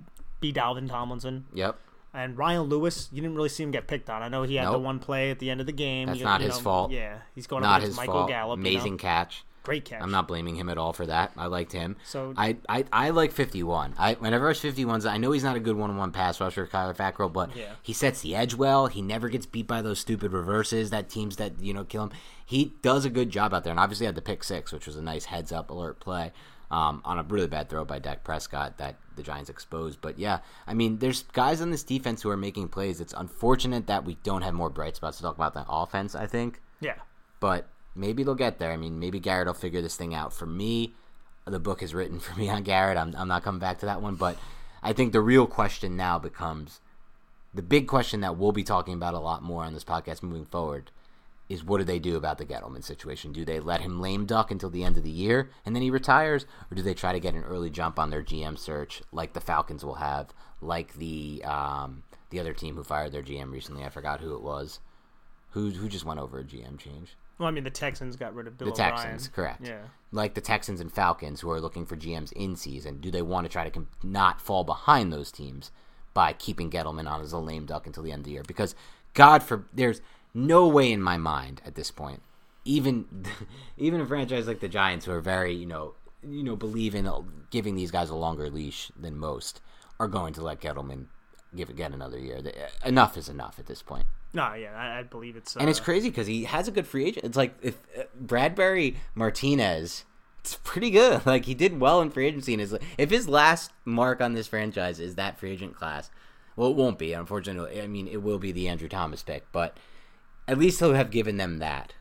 [0.40, 1.46] be Dalvin Tomlinson.
[1.54, 1.78] yep,
[2.12, 4.22] And Ryan Lewis, you didn't really see him get picked on.
[4.22, 6.08] I know he had the one play at the end of the game.
[6.08, 6.90] That's You- not you his know, fault.
[6.90, 8.28] Yeah, he's going not up his Michael fault.
[8.28, 8.58] Gallup.
[8.58, 8.70] you know.
[8.70, 9.44] Amazing catch.
[9.66, 10.00] Great catch.
[10.00, 11.32] I'm not blaming him at all for that.
[11.36, 11.96] I liked him.
[12.04, 13.94] So- I, I, I like 51.
[13.98, 17.32] I whenever it's 51s, I know he's not a good one-on-one pass rusher, Kyler Fackrell,
[17.32, 17.72] but Yeah.
[17.82, 18.86] he sets the edge well.
[18.86, 22.10] He never gets beat by those stupid reverses that teams that you know kill him.
[22.44, 24.96] He does a good job out there, and obviously had the pick six, which was
[24.96, 26.32] a nice heads-up alert play.
[26.68, 30.00] Um, on a really bad throw by Dak Prescott that the Giants exposed.
[30.00, 33.00] But yeah, I mean, there's guys on this defense who are making plays.
[33.00, 36.26] It's unfortunate that we don't have more bright spots to talk about than offense, I
[36.26, 36.94] think yeah.
[37.38, 38.72] but maybe they'll get there.
[38.72, 40.32] I mean, maybe Garrett will figure this thing out.
[40.32, 40.94] For me,
[41.44, 42.98] the book is written for me on Garrett.
[42.98, 44.36] I'm, I'm not coming back to that one, but
[44.82, 46.80] I think the real question now becomes
[47.54, 50.44] the big question that we'll be talking about a lot more on this podcast moving
[50.44, 50.90] forward
[51.48, 53.32] is what do they do about the Gettleman situation?
[53.32, 55.90] Do they let him lame duck until the end of the year and then he
[55.90, 59.32] retires, or do they try to get an early jump on their GM search, like
[59.32, 63.84] the Falcons will have, like the um, the other team who fired their GM recently?
[63.84, 64.80] I forgot who it was.
[65.50, 67.16] Who who just went over a GM change?
[67.38, 68.96] Well, I mean, the Texans got rid of Bill The O'Brien.
[68.96, 69.66] Texans, correct.
[69.66, 69.82] Yeah.
[70.10, 73.44] Like the Texans and Falcons, who are looking for GMs in season, do they want
[73.44, 75.70] to try to com- not fall behind those teams
[76.14, 78.44] by keeping Gettleman on as a lame duck until the end of the year?
[78.46, 78.74] Because
[79.12, 80.00] God for there's
[80.32, 82.22] no way in my mind at this point,
[82.64, 83.06] even
[83.76, 85.94] even a franchise like the Giants, who are very you know
[86.26, 87.10] you know believe in
[87.50, 89.60] giving these guys a longer leash than most,
[90.00, 91.06] are going to let Gettleman
[91.54, 92.40] give it get another year.
[92.84, 94.06] Enough is enough at this point.
[94.36, 95.56] No, yeah, I, I believe it's.
[95.56, 97.24] Uh, And it's crazy because he has a good free agent.
[97.24, 100.04] It's like if uh, Bradberry Martinez,
[100.40, 101.22] it's pretty good.
[101.26, 104.46] Like he did well in free agency, and his if his last mark on this
[104.46, 106.10] franchise is that free agent class,
[106.54, 107.14] well, it won't be.
[107.14, 109.78] Unfortunately, I mean, it will be the Andrew Thomas pick, but
[110.46, 111.94] at least he'll have given them that.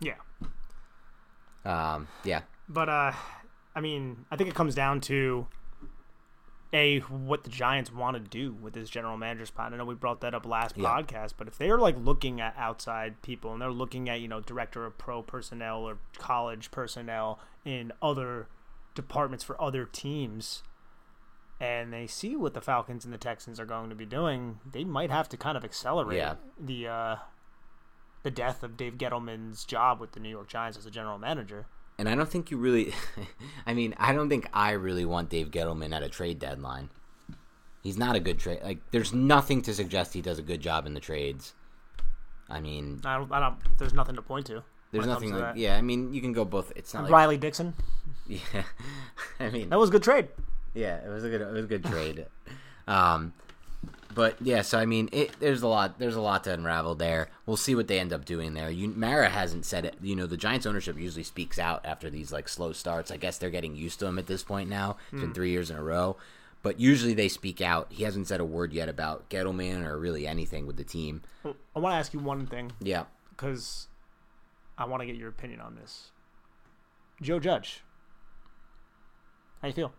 [0.00, 0.14] Yeah.
[1.66, 2.40] Um, yeah,
[2.70, 3.12] But uh,
[3.76, 5.46] I mean, I think it comes down to
[6.72, 9.72] a what the Giants want to do with this general manager spot.
[9.72, 10.88] I know we brought that up last Yeah.
[10.88, 14.40] podcast, but if they're like looking at outside people and they're looking at you know
[14.40, 18.48] director of pro personnel or college personnel in other
[18.94, 20.62] departments for other teams.
[21.60, 24.58] And they see what the Falcons and the Texans are going to be doing.
[24.68, 26.34] They might have to kind of accelerate Yeah.
[26.58, 27.16] the uh,
[28.24, 31.66] the death of Dave Gettleman's job with the New York Giants as a general manager.
[31.98, 32.92] And I don't think you really.
[33.66, 36.90] I mean, I don't think I really want Dave Gettleman at a trade deadline.
[37.82, 38.60] He's not a good trade.
[38.62, 41.54] Like, there's nothing to suggest he does a good job in the trades.
[42.48, 43.56] I mean, I don't, I don't.
[43.78, 44.62] There's nothing to point to.
[44.92, 45.40] there's nothing like.
[45.40, 45.56] that.
[45.56, 46.72] Yeah, I mean, you can go both.
[46.76, 47.12] It's not like.
[47.12, 47.74] Riley Dixon.
[48.28, 48.38] Yeah,
[49.40, 50.28] I mean, That was a good trade.
[50.74, 52.26] Yeah, it was a good it was a good trade.
[52.86, 53.32] Um
[54.14, 57.28] but yeah, so I mean, it, there's a lot there's a lot to unravel there.
[57.46, 58.70] We'll see what they end up doing there.
[58.70, 59.96] You, Mara hasn't said it.
[60.00, 63.10] You know, the Giants ownership usually speaks out after these like slow starts.
[63.10, 64.96] I guess they're getting used to him at this point now.
[65.10, 65.34] It's been hmm.
[65.34, 66.16] three years in a row,
[66.62, 67.88] but usually they speak out.
[67.90, 71.22] He hasn't said a word yet about Gettleman or really anything with the team.
[71.44, 73.88] I want to ask you one thing Yeah, because
[74.78, 76.10] I want to get your opinion on this.
[77.20, 77.82] Joe Judge.
[79.60, 79.92] How you feel?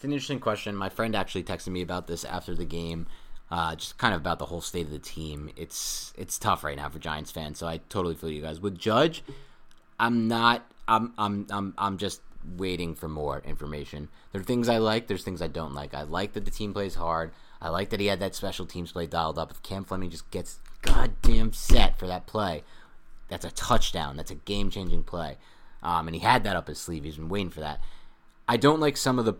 [0.00, 0.74] It's an interesting question.
[0.76, 3.06] My friend actually texted me about this after the game,
[3.50, 5.50] uh, just kind of about the whole state of the team.
[5.58, 8.62] It's it's tough right now for Giants fans, so I totally feel you guys.
[8.62, 9.22] With Judge,
[9.98, 10.64] I'm not.
[10.88, 12.22] I'm I'm I'm I'm just
[12.56, 14.08] waiting for more information.
[14.32, 15.06] There are things I like.
[15.06, 15.92] There's things I don't like.
[15.92, 17.32] I like that the team plays hard.
[17.60, 19.50] I like that he had that special teams play dialed up.
[19.50, 22.64] If Cam Fleming just gets goddamn set for that play,
[23.28, 24.16] that's a touchdown.
[24.16, 25.36] That's a game changing play.
[25.82, 27.04] Um, and he had that up his sleeve.
[27.04, 27.80] He's been waiting for that.
[28.50, 29.34] I don't like some of the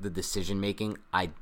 [0.00, 0.96] the decision making.
[1.12, 1.32] I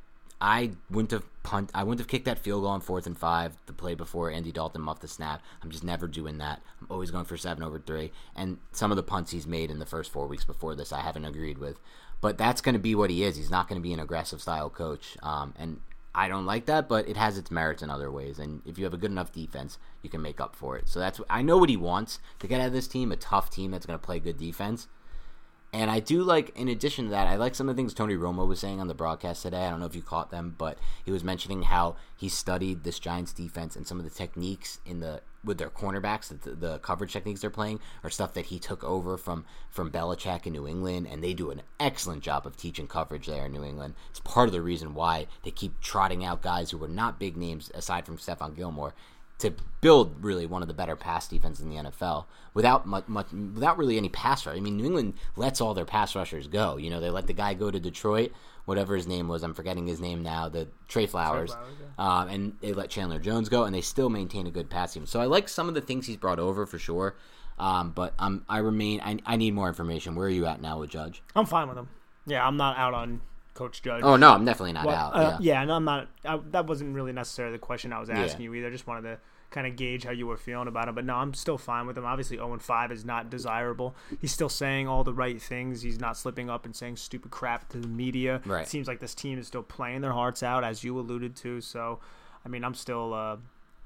[0.41, 1.71] I wouldn't have punt.
[1.73, 3.57] I wouldn't have kicked that field goal on fourth and five.
[3.67, 5.41] The play before Andy Dalton muffed the snap.
[5.63, 6.61] I'm just never doing that.
[6.81, 8.11] I'm always going for seven over three.
[8.35, 10.99] And some of the punts he's made in the first four weeks before this, I
[10.99, 11.79] haven't agreed with.
[12.21, 13.37] But that's going to be what he is.
[13.37, 15.17] He's not going to be an aggressive style coach.
[15.23, 15.81] Um, and
[16.17, 18.41] I don't like that, but it has its merits in other ways.
[18.41, 20.89] And if you have a good enough defense, you can make up for it.
[20.89, 23.49] So that's I know what he wants to get out of this team, a tough
[23.49, 24.89] team that's going to play good defense.
[25.75, 28.15] And I do like, in addition to that, I like some of the things Tony
[28.15, 29.65] Romo was saying on the broadcast today.
[29.65, 32.99] I don't know if you caught them, but he was mentioning how he studied this
[32.99, 37.13] Giants defense and some of the techniques in the with their cornerbacks, the, the coverage
[37.13, 41.09] techniques they're playing, are stuff that he took over from from Belichick in New England,
[41.11, 43.95] and they do an excellent job of teaching coverage there in New England.
[44.11, 47.37] It's part of the reason why they keep trotting out guys who are not big
[47.37, 48.95] names aside from Stephon Gilmore
[49.43, 52.25] to build really one of the better pass defenses in the NFL
[52.55, 54.57] without much, much without really any pass rush.
[54.57, 56.77] I mean, New England lets all their pass rushers go.
[56.77, 58.33] You know, they let the guy go to Detroit,
[58.65, 59.43] whatever his name was.
[59.43, 60.49] I'm forgetting his name now.
[60.49, 61.69] The Trey Flowers, Flowers,
[61.99, 65.07] um, and they let Chandler Jones go, and they still maintain a good pass team.
[65.07, 67.17] So I like some of the things he's brought over for sure.
[67.59, 69.01] Um, but um, I remain.
[69.05, 70.15] I, I need more information.
[70.15, 71.23] Where are you at now with Judge?
[71.37, 71.89] I'm fine with him.
[72.27, 73.21] Yeah, I'm not out on
[73.55, 74.03] Coach Judge.
[74.05, 75.15] Oh no, I'm definitely not Well, out.
[75.15, 75.55] uh, yeah.
[75.55, 76.09] yeah, and I'm not.
[76.25, 78.45] I, that wasn't really necessarily the question I was asking Yeah.
[78.51, 78.69] you either.
[78.69, 79.19] I just wanted to
[79.53, 80.95] kind of gauge how you were feeling about him.
[80.95, 82.05] But no, I'm still fine with him.
[82.05, 83.95] Obviously, 0 5 is not desirable.
[84.21, 85.83] He's still saying all the right things.
[85.83, 88.41] He's not slipping up and saying stupid crap to the media.
[88.45, 88.63] Right.
[88.63, 91.61] It seems like this team is still playing their hearts out, as you alluded to.
[91.61, 92.01] So,
[92.45, 93.15] I mean, I'm still.
[93.15, 93.37] Uh,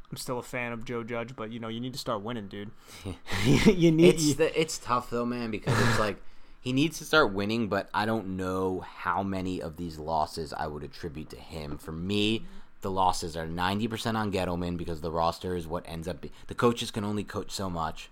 [0.08, 2.46] I'm still a fan of Joe Judge, but you know you need to start winning,
[2.46, 2.70] dude.
[3.44, 4.14] you need.
[4.14, 6.16] It's the, it's tough though, man, because it's like
[6.60, 10.66] he needs to start winning, but I don't know how many of these losses I
[10.66, 11.78] would attribute to him.
[11.78, 12.44] For me,
[12.86, 16.20] the losses are ninety percent on Gettleman because the roster is what ends up.
[16.20, 18.10] Be, the coaches can only coach so much.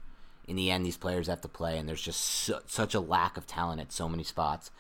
[0.49, 3.37] In the end, these players have to play, and there's just su- such a lack
[3.37, 4.73] of talent at so many spots.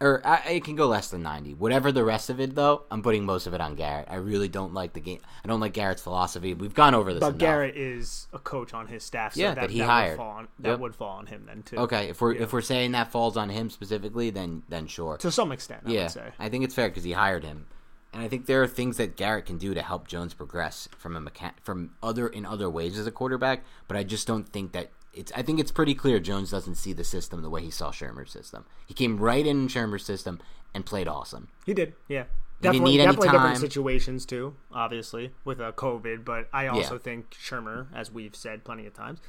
[0.00, 1.54] Er, or I, it can go less than ninety.
[1.54, 4.06] Whatever the rest of it, though, I'm putting most of it on Garrett.
[4.10, 5.18] I really don't like the game.
[5.44, 6.54] I don't like Garrett's philosophy.
[6.54, 7.20] We've gone over this.
[7.20, 7.38] but enough.
[7.38, 10.16] Garrett is a coach on his staff, so Yeah, that, that he would hired.
[10.18, 10.78] fall on, that Yep.
[10.78, 11.76] would fall on him then too.
[11.78, 15.16] Okay, if we're if we're saying that falls on him specifically, then then sure.
[15.18, 16.28] to some extent, I yeah, would say.
[16.38, 17.66] I think it's fair because he hired him,
[18.12, 21.16] and I think there are things that Garrett can do to help Jones progress from
[21.16, 23.64] a mechan- from other in other ways as a quarterback.
[23.88, 25.32] But I just don't think that it's.
[25.34, 28.30] I think it's pretty clear Jones doesn't see the system the way he saw Shurmur's
[28.30, 28.64] system.
[28.86, 30.40] He came right in Shurmur's system
[30.74, 31.48] and played awesome.
[31.66, 32.24] He did, yeah.
[32.60, 36.24] didn't Definitely, need any definitely different situations too, obviously with uh, COVID.
[36.24, 36.98] But I also Yeah.
[37.00, 39.20] think Shurmur, as we've said plenty of times,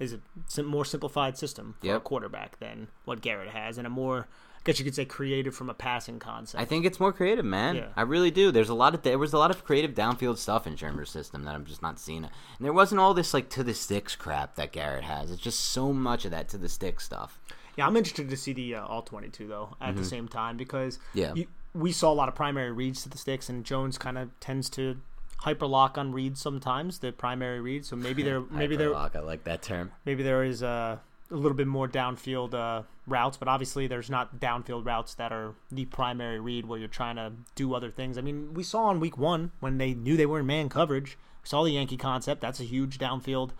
[0.00, 3.90] is a sim- more simplified system for a quarterback than what Garrett has, and a
[3.90, 4.26] more,
[4.58, 6.60] I guess you could say, creative from a passing concept.
[6.60, 7.76] I think it's more creative, man.
[7.76, 7.86] Yeah.
[7.96, 8.50] I really do.
[8.50, 11.44] There's a lot of there was a lot of creative downfield stuff in Shurmur's system
[11.44, 12.24] that I'm just not seeing.
[12.24, 15.30] And there wasn't all this like to the sticks crap that Garrett has.
[15.30, 17.38] It's just so much of that to the stick stuff.
[17.76, 20.98] Yeah, I'm interested to see the uh, all 22 though at the same time because
[20.98, 21.18] Mm-hmm.
[21.18, 21.34] Yeah.
[21.34, 24.30] you, we saw a lot of primary reads to the sticks, and Jones kind of
[24.40, 24.96] tends to
[25.44, 26.98] hyperlock on reads sometimes.
[26.98, 29.92] The primary reads, so maybe there maybe there I like that term.
[30.04, 30.98] maybe there is uh
[31.30, 35.54] a little bit more downfield uh, routes, but obviously there's not downfield routes that are
[35.70, 38.16] the primary read where you're trying to do other things.
[38.18, 41.16] I mean, we saw in week one when they knew they were in man coverage,
[41.42, 42.40] we saw the Yankee concept.
[42.40, 43.50] That's a huge downfield,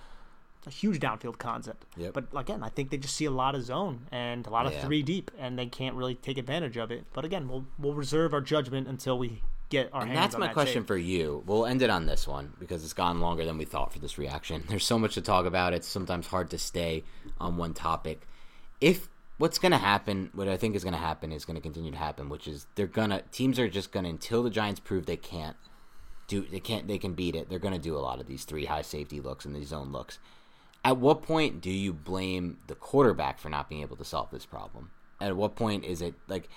[0.67, 1.85] a huge downfield concept.
[1.97, 2.13] Yep.
[2.15, 4.73] But again, I think they just see a lot of zone and a lot of
[4.73, 4.85] Yeah.
[4.85, 7.05] three deep, and they can't really take advantage of it.
[7.13, 10.47] But again, we'll we'll reserve our judgment until we get our And hands that's my
[10.47, 10.87] that question tape.
[10.89, 11.43] for you.
[11.47, 14.17] We'll end it on this one because it's gone longer than we thought for this
[14.17, 14.65] reaction.
[14.69, 15.75] There's so much to talk about.
[15.75, 17.05] It's sometimes hard to stay
[17.39, 18.27] on one topic.
[18.81, 19.09] If
[19.39, 21.91] what's going to happen, what I think is going to happen is going to continue
[21.91, 24.81] to happen, which is they're going to teams are just going to until the Giants
[24.81, 25.57] prove they can't
[26.27, 27.49] do they can't they can beat it.
[27.49, 29.93] They're going to do a lot of these three high safety looks and these zone
[29.93, 30.19] looks.
[30.85, 34.47] At what point do you blame the quarterback for not being able to solve this
[34.47, 34.91] problem?
[35.21, 36.49] At what point is it like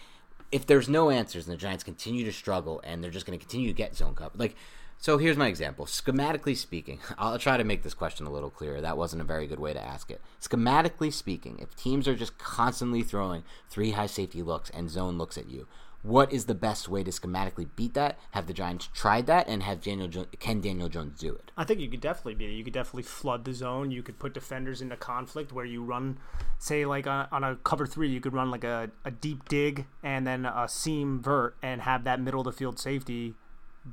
[0.51, 3.43] if there's no answers and the Giants continue to struggle and they're just going to
[3.43, 4.37] continue to get zone cover?
[4.37, 4.55] Like,
[5.01, 5.87] so here's my example.
[5.87, 8.79] Schematically speaking, I'll try to make this question a little clearer.
[8.79, 10.21] That wasn't a very good way to ask it.
[10.39, 15.39] Schematically speaking, if teams are just constantly throwing three high safety looks and zone looks
[15.39, 15.67] at you,
[16.03, 18.19] what is the best way to schematically beat that?
[18.31, 21.51] Have the Giants tried that, and have Daniel jo- can Daniel Jones do it?
[21.57, 22.53] I think you could definitely beat it.
[22.53, 23.89] You could definitely flood the zone.
[23.89, 26.19] You could put defenders into conflict where you run,
[26.59, 29.87] say, like on, on a cover three, you could run like a, a deep dig
[30.03, 33.35] and then a seam vert and have that middle of the field safety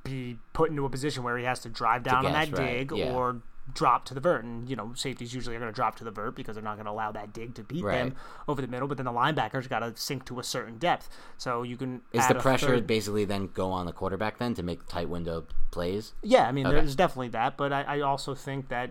[0.05, 2.89] be put into a position where he has to drive down on guess, that right,
[2.89, 3.13] dig yeah.
[3.13, 3.41] or
[3.75, 4.45] drop to the vert.
[4.45, 6.77] And, you know, safeties usually are going to drop to the vert because they're not
[6.77, 8.15] going to allow that dig to beat them
[8.47, 8.89] over the middle.
[8.89, 11.09] But then the linebackers got to sink to a certain depth.
[11.37, 12.03] So you can.
[12.13, 15.47] Is the pressure third- basically then go on the quarterback then to make tight window
[15.71, 16.15] plays?
[16.23, 16.77] Yeah, I mean, Okay.
[16.77, 18.91] there's definitely that, but I, I also think that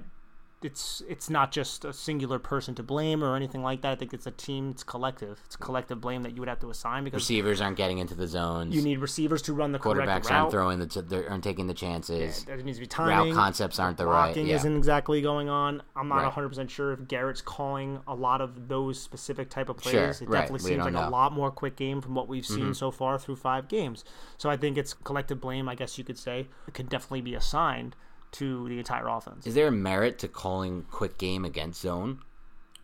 [0.63, 3.91] it's it's not just a singular person to blame or anything like that.
[3.91, 5.39] I think it's a team, it's collective.
[5.45, 8.25] It's collective blame that you would have to assign because Receivers aren't getting into the
[8.25, 8.75] zones.
[8.75, 10.39] you need receivers to run the correct quarterbacks route.
[10.39, 12.43] aren't throwing the t- they aren't taking the chances.
[12.45, 12.89] There needs to be Route
[13.19, 13.33] timing.
[13.35, 14.27] concepts aren't the right.
[14.33, 14.55] Blocking Yeah.
[14.55, 15.83] isn't exactly going on.
[15.95, 16.25] I'm not Right.
[16.25, 20.21] 100% sure if Garrett's calling a lot of those specific type of Sure, plays.
[20.21, 20.39] it right.
[20.41, 20.99] definitely We seems like know.
[21.01, 21.07] Mm-hmm.
[21.07, 24.03] a lot more quick game from what we've seen so far through five games.
[24.39, 26.47] So I think it's collective blame, I guess you could say.
[26.67, 27.95] It can definitely be assigned
[28.33, 29.47] to the entire offense.
[29.47, 32.19] Is there a merit to calling quick game against zone?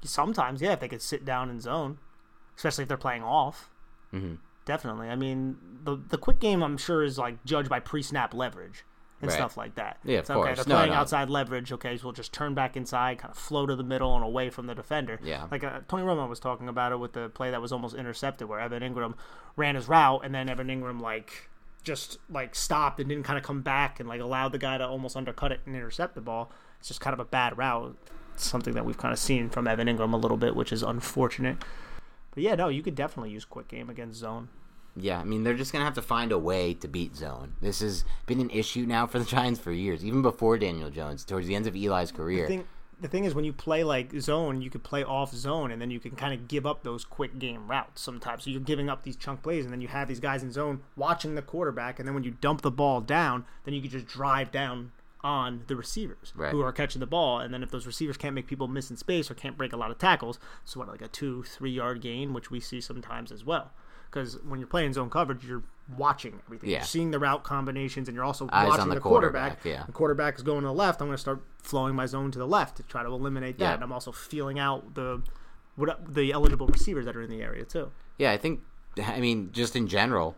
[0.04, 1.98] Sometimes, yeah, if they could sit down in zone,
[2.58, 3.70] especially if they're playing off.
[4.14, 4.36] Mm-hmm.
[4.66, 5.10] Definitely.
[5.10, 8.86] I mean, the the quick game, I'm sure, is like judged by pre-snap leverage
[9.22, 9.36] and Right.
[9.38, 10.00] stuff like that.
[10.04, 10.58] Yeah, of It's okay, course.
[10.58, 10.98] they're No, playing no.
[11.00, 11.72] outside leverage.
[11.72, 14.50] Okay, so we'll just turn back inside, kind of flow to the middle and away
[14.50, 15.20] from the defender.
[15.24, 15.48] Yeah.
[15.52, 18.48] Like uh, Tony Romo was talking about it with the play that was almost intercepted,
[18.48, 19.16] where Evan Engram
[19.56, 21.50] ran his route, and then Evan Engram like
[21.84, 24.88] just like stopped and didn't kind of come back and like allowed the guy to
[24.88, 26.52] almost undercut it and intercept the ball.
[26.80, 27.98] It's just kind of a bad route.
[28.34, 30.82] It's something that we've kind of seen from Evan Engram a little bit, which is
[30.82, 31.58] unfortunate.
[32.34, 34.50] But yeah, no, you could definitely use quick game against zone.
[34.96, 37.54] Yeah, I mean they're just gonna have to find a way to beat zone.
[37.62, 41.24] This has been an issue now for the Giants for years, even before Daniel Jones,
[41.24, 42.64] towards the end of Eli's career.
[43.04, 45.92] The thing, is, when you play like zone, you could play off zone, and then
[45.92, 48.46] you can kind of give up those quick game routes sometimes.
[48.46, 50.80] So you're giving up these chunk plays, and then you have these guys in zone
[50.96, 54.06] watching the quarterback, and then when you dump the ball down, then you can just
[54.06, 56.52] drive down on the receivers Right.
[56.52, 58.96] who are catching the ball, and then if those receivers can't make people miss in
[58.96, 62.00] space or can't break a lot of tackles, so what like a two, three yard
[62.00, 63.72] gain, which we see sometimes as well.
[64.10, 65.64] Because when you're playing zone coverage, you're
[65.98, 66.70] watching everything.
[66.70, 66.78] Yeah.
[66.78, 69.62] You're seeing the route combinations, and you're also Eyes watching the the quarterback.
[69.62, 69.86] quarterback, yeah.
[69.86, 71.02] The quarterback is going to the left.
[71.02, 73.64] I'm going to start flowing my zone to the left to try to eliminate that.
[73.66, 73.74] Yeah.
[73.76, 75.22] And I'm also feeling out the
[75.76, 77.92] what the eligible receivers that are in the area too.
[78.18, 78.62] Yeah, I think.
[79.04, 80.36] I mean, just in general,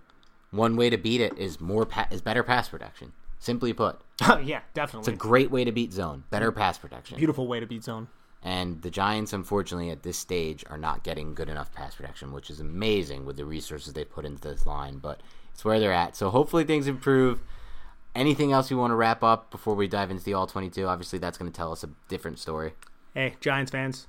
[0.51, 3.11] one way to beat it is more pa- is better pass protection.
[3.37, 3.99] Simply put,
[4.43, 4.99] yeah, definitely.
[5.01, 6.23] it's a great way to beat zone.
[6.31, 7.17] Better pass protection.
[7.17, 8.07] beautiful way to beat zone.
[8.45, 12.51] And the Giants, unfortunately, at this stage, are not getting good enough pass protection, which
[12.51, 14.99] is amazing with the resources they put into this line.
[14.99, 15.21] But
[15.51, 16.15] it's where they're at.
[16.15, 17.41] So hopefully things improve.
[18.13, 20.85] Anything else you want to wrap up before we dive into the All 22?
[20.85, 22.73] Obviously, that's going to tell us a different story.
[23.15, 24.05] Hey, Giants fans,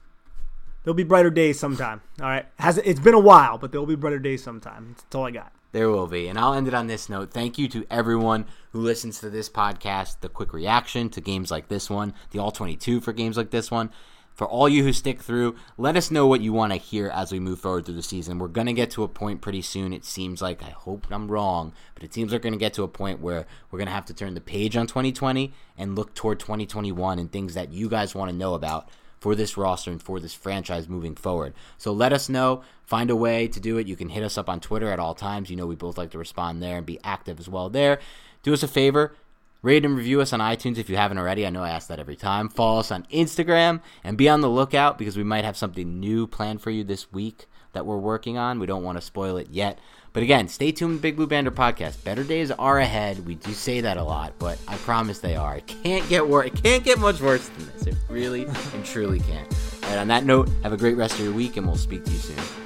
[0.85, 2.03] there'll be brighter days sometime.
[2.21, 4.97] All right, has it's been a while, but there'll be brighter days sometime.
[4.99, 5.51] That's all I got.
[5.73, 6.29] There will be.
[6.29, 7.33] And I'll end it on this note.
[7.33, 11.69] Thank you to everyone who listens to this podcast, the quick reaction to games like
[11.69, 13.91] this one, the All 22 for games like this one.
[14.37, 17.33] For all you who stick through, let us know what you want to hear as
[17.33, 18.39] we move forward through the season.
[18.39, 19.95] We're going to get to a point pretty soon.
[19.95, 22.75] It seems like, I hope I'm wrong, but it seems like we're going to get
[22.75, 25.97] to a point where we're going to have to turn the page on 2020 and
[25.97, 29.91] look toward 2021 and things that you guys want to know about for this roster
[29.91, 31.55] and for this franchise moving forward.
[31.79, 32.63] So let us know.
[32.85, 33.87] Find a way to do it.
[33.87, 35.49] You can hit us up on Twitter at all times.
[35.49, 38.01] You know we both like to respond there and be active as well there.
[38.43, 39.17] Do us a favor.
[39.63, 41.47] Rate and review us on iTunes if you haven't already.
[41.47, 42.49] I know I ask that every time.
[42.49, 46.27] Follow us on Instagram and be on the lookout because we might have something new
[46.27, 48.59] planned for you this week that we're working on.
[48.59, 49.79] We don't want to spoil it yet.
[50.13, 52.03] But again, stay tuned with Big Blue Banter podcast.
[52.03, 53.27] Better days are ahead.
[53.27, 55.57] We do say that a lot, but I promise they are.
[55.57, 56.47] It can't get worse.
[56.47, 57.87] It can't get much worse than this.
[57.87, 59.53] It really and truly can't.
[59.83, 62.11] And on that note, have a great rest of your week, and we'll speak to
[62.11, 62.66] you soon.